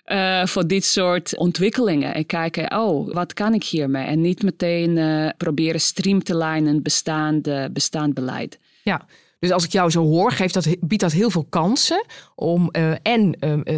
uh, 0.06 0.46
voor 0.52 0.66
dit 0.66 0.84
soort 0.84 1.36
ontwikkelingen. 1.36 2.14
En 2.14 2.26
kijken, 2.26 2.78
oh, 2.78 3.14
wat 3.14 3.32
kan 3.32 3.54
ik 3.54 3.64
hiermee? 3.64 4.06
En 4.06 4.20
niet 4.20 4.42
meteen 4.42 4.96
uh, 4.96 5.28
proberen 5.36 5.80
stream 5.80 6.22
te 6.22 6.34
lijnen 6.36 6.82
bestaand, 6.82 7.72
bestaand 7.72 8.14
beleid. 8.14 8.58
Ja, 8.82 9.06
Dus 9.38 9.50
als 9.50 9.64
ik 9.64 9.72
jou 9.72 9.90
zo 9.90 10.02
hoor, 10.02 10.32
geeft 10.32 10.54
dat, 10.54 10.66
biedt 10.80 11.02
dat 11.02 11.12
heel 11.12 11.30
veel 11.30 11.46
kansen 11.48 12.04
om 12.34 12.68
uh, 12.72 12.94
en 13.02 13.36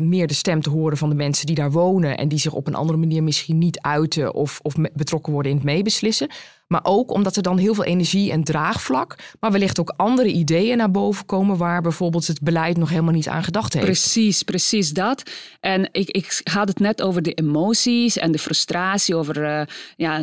meer 0.09 0.27
de 0.27 0.35
stem 0.35 0.61
te 0.61 0.71
horen 0.71 0.97
van 0.97 1.09
de 1.09 1.15
mensen 1.15 1.47
die 1.47 1.55
daar 1.55 1.71
wonen 1.71 2.17
en 2.17 2.29
die 2.29 2.39
zich 2.39 2.53
op 2.53 2.67
een 2.67 2.75
andere 2.75 2.99
manier 2.99 3.23
misschien 3.23 3.59
niet 3.59 3.81
uiten 3.81 4.35
of, 4.35 4.61
of 4.63 4.75
betrokken 4.95 5.33
worden 5.33 5.51
in 5.51 5.57
het 5.57 5.67
meebeslissen. 5.67 6.31
Maar 6.66 6.81
ook 6.83 7.11
omdat 7.11 7.37
er 7.37 7.42
dan 7.42 7.59
heel 7.59 7.74
veel 7.74 7.85
energie 7.85 8.31
en 8.31 8.44
draagvlak, 8.44 9.16
maar 9.40 9.52
wellicht 9.52 9.81
ook 9.81 9.94
andere 9.96 10.29
ideeën 10.29 10.76
naar 10.76 10.90
boven 10.90 11.26
komen 11.26 11.57
waar 11.57 11.83
bijvoorbeeld 11.83 12.26
het 12.26 12.40
beleid 12.40 12.76
nog 12.76 12.88
helemaal 12.88 13.12
niet 13.12 13.29
aan 13.29 13.44
gedacht 13.44 13.72
heeft. 13.72 13.85
Precies, 13.85 14.42
precies 14.42 14.90
dat. 14.90 15.22
En 15.61 15.88
ik, 15.92 16.11
ik 16.11 16.40
had 16.44 16.68
het 16.68 16.79
net 16.79 17.02
over 17.02 17.22
de 17.22 17.33
emoties 17.33 18.18
en 18.18 18.33
de 18.33 18.38
frustratie 18.38 19.14
over 19.14 19.42
uh, 19.42 19.62
ja, 19.96 20.22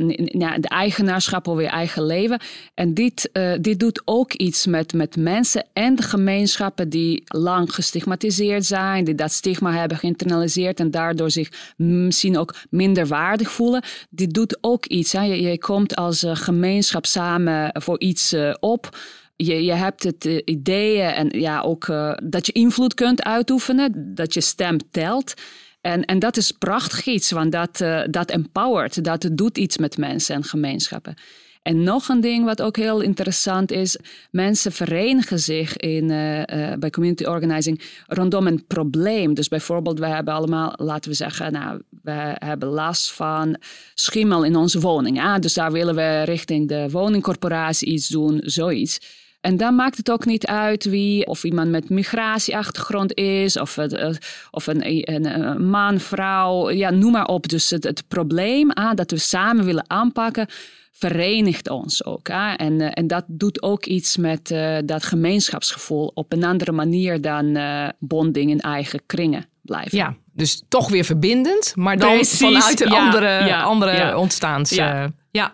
de 0.58 0.68
eigenaarschap 0.68 1.48
over 1.48 1.64
je 1.64 1.70
eigen 1.70 2.06
leven. 2.06 2.40
En 2.74 2.94
dit, 2.94 3.30
uh, 3.34 3.54
dit 3.62 3.80
doet 3.80 4.02
ook 4.06 4.34
iets 4.34 4.66
met, 4.66 4.94
met 4.94 5.16
mensen 5.16 5.66
en 5.74 6.02
gemeenschappen 6.02 6.90
die 6.90 7.24
lang 7.26 7.74
gestigmatiseerd 7.74 8.66
zijn, 8.66 9.04
die 9.04 9.16
dat 9.16 9.32
stigma 9.32 9.72
hebben 9.72 9.98
geïnternaliseerd 9.98 10.80
en 10.80 10.92
daardoor 10.92 11.32
zich 11.32 11.74
misschien 11.78 12.38
ook 12.38 12.56
minder 12.70 13.08
waardig 13.08 13.52
voelen. 13.52 13.84
Dit 14.10 14.34
doet 14.34 14.58
ook 14.62 14.86
iets. 14.86 15.12
Hè. 15.12 15.22
Je 15.22 15.58
komt 15.58 15.96
als 15.96 16.26
gemeenschap 16.36 17.06
samen 17.06 17.82
voor 17.82 18.00
iets 18.00 18.34
uh, 18.34 18.54
op. 18.60 18.98
Je, 19.36 19.64
je 19.64 19.72
hebt 19.72 20.04
het 20.04 20.26
uh, 20.26 20.42
ideeën 20.46 21.10
en 21.10 21.40
ja, 21.40 21.62
ook 21.62 21.86
dat 22.24 22.46
je 22.46 22.52
invloed 22.52 22.94
kunt 22.94 23.24
uitoefenen, 23.24 24.16
dat 24.16 24.34
je 24.34 24.42
stem 24.42 24.78
telt. 24.92 25.34
En, 25.82 26.06
en 26.06 26.20
dat 26.20 26.38
is 26.38 26.52
prachtig 26.52 27.06
iets, 27.06 27.32
want 27.32 27.52
dat, 27.52 27.78
dat 28.10 28.32
empowert, 28.32 29.04
dat 29.04 29.30
doet 29.32 29.58
iets 29.58 29.78
met 29.78 29.98
mensen 29.98 30.36
en 30.36 30.44
gemeenschappen. 30.44 31.16
En 31.64 31.84
nog 31.84 32.08
een 32.08 32.22
ding 32.22 32.46
wat 32.46 32.62
ook 32.62 32.78
heel 32.78 33.02
interessant 33.02 33.72
is: 33.72 33.98
mensen 34.32 34.72
verenigen 34.72 35.40
zich 35.40 35.78
in, 35.78 36.10
uh, 36.10 36.40
uh, 36.40 36.74
bij 36.80 36.90
community 36.90 37.24
organizing 37.24 37.82
rondom 38.08 38.48
een 38.48 38.66
probleem. 38.68 39.34
Dus 39.34 39.48
bijvoorbeeld, 39.48 40.00
we 40.00 40.08
hebben 40.08 40.34
allemaal, 40.34 40.74
laten 40.76 41.10
we 41.10 41.16
zeggen, 41.16 41.52
nou, 41.52 41.82
we 42.02 42.36
hebben 42.36 42.70
last 42.70 43.12
van 43.12 43.58
schimmel 43.94 44.44
in 44.44 44.56
onze 44.56 44.80
woning. 44.80 45.18
Ja? 45.18 45.40
Dus 45.40 45.54
daar 45.54 45.72
willen 45.72 45.96
we 45.96 46.24
richting 46.24 46.68
de 46.68 46.90
woningcorporatie 46.92 47.88
iets 47.88 48.08
doen, 48.08 48.42
zoiets. 48.44 49.23
En 49.44 49.58
dan 49.58 49.76
maakt 49.76 49.98
het 49.98 50.12
ook 50.12 50.26
niet 50.26 50.46
uit 50.46 50.86
wie, 50.86 51.28
of 51.28 51.44
iemand 51.44 51.70
met 51.70 51.90
migratieachtergrond 51.90 53.14
is, 53.16 53.60
of, 53.60 53.76
het, 53.76 54.20
of 54.52 54.68
een, 54.68 55.12
een, 55.14 55.70
man, 55.70 56.00
vrouw, 56.00 56.70
ja, 56.70 56.90
noem 56.90 57.12
maar 57.12 57.26
op. 57.26 57.48
Dus 57.50 57.70
het, 57.70 57.84
het 57.84 58.08
probleem 58.08 58.72
ah, 58.72 58.96
dat 58.96 59.12
we 59.12 59.18
samen 59.18 59.66
willen 59.66 59.84
aanpakken, 59.88 60.48
verenigt 60.92 61.70
ons 61.70 62.06
ook. 62.06 62.28
Hè? 62.28 62.54
En, 62.54 62.80
uh, 62.80 62.90
en 62.94 63.08
dat 63.08 63.24
doet 63.28 63.62
ook 63.62 63.86
iets 63.86 64.18
met 64.18 64.52
uh, 64.52 64.78
dat 64.86 65.04
gemeenschapsgevoel 65.04 66.12
op 66.14 66.34
een 66.34 66.44
andere 66.44 66.72
manier 66.72 67.22
dan 67.22 67.46
uh, 67.46 67.88
bonding 68.00 68.50
in 68.50 68.60
eigen 68.60 69.02
kringen 69.06 69.46
blijven. 69.62 69.98
Ja, 69.98 70.16
dus 70.34 70.64
toch 70.68 70.90
weer 70.90 71.04
verbindend, 71.04 71.74
maar 71.76 71.98
dan 71.98 72.14
Precies, 72.14 72.38
vanuit 72.38 72.82
een 72.82 72.92
ja, 72.92 73.06
andere, 73.06 73.28
ja, 73.28 73.62
andere 73.62 73.92
ja. 73.92 74.18
ontstaans. 74.18 74.70
ja. 74.70 75.54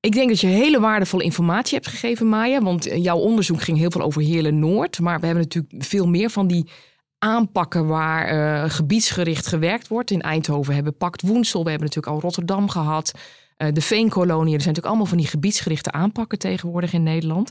Ik 0.00 0.12
denk 0.12 0.28
dat 0.28 0.40
je 0.40 0.46
hele 0.46 0.80
waardevolle 0.80 1.22
informatie 1.22 1.74
hebt 1.74 1.88
gegeven, 1.88 2.28
Maya. 2.28 2.62
Want 2.62 2.84
jouw 2.84 3.18
onderzoek 3.18 3.62
ging 3.62 3.78
heel 3.78 3.90
veel 3.90 4.02
over 4.02 4.22
Heerlen 4.22 4.58
Noord. 4.58 5.00
Maar 5.00 5.20
we 5.20 5.26
hebben 5.26 5.44
natuurlijk 5.44 5.84
veel 5.84 6.08
meer 6.08 6.30
van 6.30 6.46
die 6.46 6.70
aanpakken 7.18 7.86
waar 7.86 8.34
uh, 8.34 8.70
gebiedsgericht 8.70 9.46
gewerkt 9.46 9.88
wordt. 9.88 10.10
In 10.10 10.20
Eindhoven 10.20 10.74
hebben 10.74 10.92
we 10.92 10.98
Pakt 10.98 11.22
Woensel. 11.22 11.64
We 11.64 11.70
hebben 11.70 11.88
natuurlijk 11.88 12.14
al 12.14 12.20
Rotterdam 12.22 12.68
gehad. 12.68 13.12
Uh, 13.58 13.68
de 13.72 13.80
veenkoloniën. 13.80 14.54
Er 14.54 14.62
zijn 14.62 14.74
natuurlijk 14.74 14.86
allemaal 14.86 15.06
van 15.06 15.18
die 15.18 15.26
gebiedsgerichte 15.26 15.92
aanpakken 15.92 16.38
tegenwoordig 16.38 16.92
in 16.92 17.02
Nederland. 17.02 17.50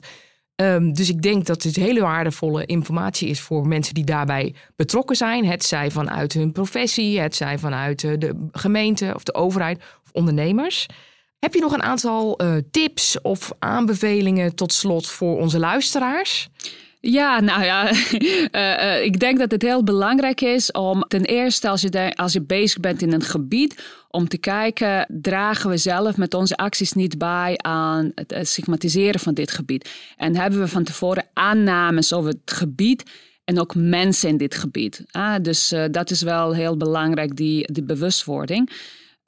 Um, 0.56 0.94
dus 0.94 1.10
ik 1.10 1.22
denk 1.22 1.46
dat 1.46 1.62
dit 1.62 1.76
hele 1.76 2.02
waardevolle 2.02 2.66
informatie 2.66 3.30
is 3.30 3.40
voor 3.40 3.68
mensen 3.68 3.94
die 3.94 4.04
daarbij 4.04 4.56
betrokken 4.76 5.16
zijn. 5.16 5.46
Het 5.46 5.64
zij 5.64 5.92
vanuit 5.92 6.34
hun 6.34 6.52
professie, 6.52 7.20
het 7.20 7.36
zij 7.36 7.58
vanuit 7.58 8.00
de 8.00 8.48
gemeente 8.52 9.12
of 9.16 9.24
de 9.24 9.34
overheid 9.34 9.78
of 9.78 10.12
ondernemers. 10.12 10.86
Heb 11.40 11.54
je 11.54 11.60
nog 11.60 11.74
een 11.74 11.84
aantal 11.84 12.42
uh, 12.42 12.56
tips 12.72 13.22
of 13.22 13.52
aanbevelingen 13.60 14.56
tot 14.56 14.74
slot 14.74 15.08
voor 15.08 15.38
onze 15.38 15.60
luisteraars? 15.60 16.50
Ja, 17.00 17.40
nou 17.40 17.64
ja, 17.64 17.92
uh, 17.92 18.50
uh, 18.52 19.04
ik 19.04 19.20
denk 19.20 19.38
dat 19.38 19.52
het 19.52 19.62
heel 19.62 19.84
belangrijk 19.84 20.42
is 20.42 20.72
om 20.72 21.02
ten 21.08 21.26
eerste 21.26 21.70
als 21.70 21.82
je, 21.82 22.16
als 22.16 22.34
je 22.34 22.42
bezig 22.42 22.80
bent 22.80 23.02
in 23.02 23.14
een 23.14 23.22
gebied, 23.22 23.84
om 24.10 24.28
te 24.28 24.38
kijken, 24.38 25.08
dragen 25.22 25.70
we 25.70 25.78
zelf 25.78 26.18
met 26.18 26.34
onze 26.34 26.56
acties 26.56 26.94
niet 26.94 27.18
bij 27.18 27.58
aan 27.58 28.12
het 28.16 28.48
stigmatiseren 28.48 29.20
van 29.20 29.34
dit 29.34 29.52
gebied? 29.52 29.90
En 30.16 30.36
hebben 30.36 30.60
we 30.60 30.68
van 30.68 30.84
tevoren 30.84 31.26
aannames 31.34 32.14
over 32.14 32.30
het 32.30 32.52
gebied 32.52 33.04
en 33.44 33.60
ook 33.60 33.76
mensen 33.76 34.30
in 34.30 34.38
dit 34.38 34.56
gebied? 34.56 35.04
Ah, 35.12 35.36
dus 35.42 35.74
dat 35.92 36.12
is 36.12 36.22
wel 36.22 36.54
heel 36.54 36.78
belangrijk, 36.78 37.36
die, 37.36 37.72
die 37.72 37.84
bewustwording. 37.84 38.72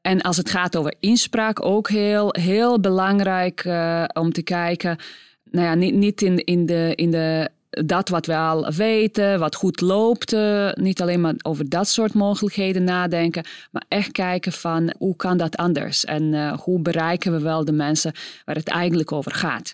En 0.01 0.21
als 0.21 0.37
het 0.37 0.49
gaat 0.49 0.75
over 0.75 0.93
inspraak, 0.99 1.65
ook 1.65 1.89
heel, 1.89 2.35
heel 2.39 2.79
belangrijk 2.79 3.63
uh, 3.65 4.03
om 4.13 4.31
te 4.31 4.41
kijken. 4.41 4.97
Nou 5.43 5.65
ja, 5.65 5.73
niet, 5.73 5.93
niet 5.93 6.21
in, 6.21 6.43
in, 6.43 6.65
de, 6.65 6.91
in 6.95 7.11
de 7.11 7.49
dat 7.69 8.09
wat 8.09 8.25
we 8.25 8.35
al 8.35 8.71
weten, 8.71 9.39
wat 9.39 9.55
goed 9.55 9.81
loopt, 9.81 10.33
uh, 10.33 10.71
niet 10.73 11.01
alleen 11.01 11.21
maar 11.21 11.33
over 11.41 11.69
dat 11.69 11.87
soort 11.87 12.13
mogelijkheden 12.13 12.83
nadenken, 12.83 13.45
maar 13.71 13.83
echt 13.87 14.11
kijken 14.11 14.51
van 14.51 14.93
hoe 14.97 15.15
kan 15.15 15.37
dat 15.37 15.57
anders 15.57 16.05
en 16.05 16.23
uh, 16.33 16.53
hoe 16.59 16.79
bereiken 16.79 17.31
we 17.31 17.39
wel 17.39 17.65
de 17.65 17.71
mensen 17.71 18.13
waar 18.45 18.55
het 18.55 18.67
eigenlijk 18.67 19.11
over 19.11 19.31
gaat. 19.33 19.73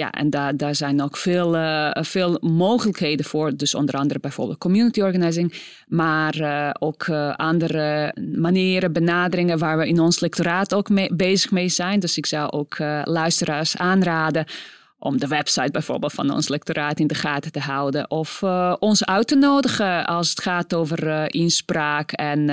Ja, 0.00 0.10
en 0.10 0.30
daar, 0.30 0.56
daar 0.56 0.74
zijn 0.74 1.02
ook 1.02 1.16
veel, 1.16 1.54
uh, 1.54 1.90
veel 1.92 2.38
mogelijkheden 2.40 3.24
voor. 3.26 3.56
Dus 3.56 3.74
onder 3.74 3.94
andere 3.94 4.20
bijvoorbeeld 4.20 4.58
community 4.58 5.00
organizing, 5.00 5.62
maar 5.86 6.36
uh, 6.36 6.70
ook 6.78 7.06
uh, 7.06 7.34
andere 7.34 8.14
manieren, 8.36 8.92
benaderingen 8.92 9.58
waar 9.58 9.78
we 9.78 9.88
in 9.88 10.00
ons 10.00 10.20
lectoraat 10.20 10.74
ook 10.74 10.88
mee, 10.88 11.14
bezig 11.14 11.50
mee 11.50 11.68
zijn. 11.68 12.00
Dus 12.00 12.16
ik 12.16 12.26
zou 12.26 12.50
ook 12.50 12.78
luisteraars 13.04 13.76
aanraden 13.76 14.44
om 14.98 15.18
de 15.18 15.26
website 15.26 15.70
bijvoorbeeld 15.70 16.12
van 16.12 16.30
ons 16.30 16.48
lectoraat 16.48 17.00
in 17.00 17.06
de 17.06 17.14
gaten 17.14 17.52
te 17.52 17.60
houden. 17.60 18.10
Of 18.10 18.42
ons 18.78 19.04
uit 19.04 19.26
te 19.28 19.36
nodigen 19.36 20.06
als 20.06 20.30
het 20.30 20.42
gaat 20.42 20.74
over 20.74 21.34
inspraak 21.34 22.12
en 22.12 22.50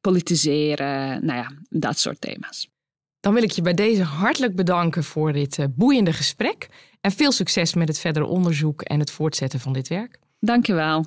politiseren. 0.00 1.26
Nou 1.26 1.38
ja, 1.38 1.50
dat 1.68 1.98
soort 1.98 2.20
thema's. 2.20 2.68
Dan 3.28 3.36
wil 3.36 3.46
ik 3.46 3.52
je 3.52 3.62
bij 3.62 3.74
deze 3.74 4.02
hartelijk 4.02 4.54
bedanken 4.54 5.04
voor 5.04 5.32
dit 5.32 5.58
uh, 5.58 5.66
boeiende 5.74 6.12
gesprek. 6.12 6.68
En 7.00 7.10
veel 7.10 7.32
succes 7.32 7.74
met 7.74 7.88
het 7.88 7.98
verdere 7.98 8.26
onderzoek 8.26 8.82
en 8.82 9.00
het 9.00 9.10
voortzetten 9.10 9.60
van 9.60 9.72
dit 9.72 9.88
werk. 9.88 10.18
Dankjewel. 10.40 11.04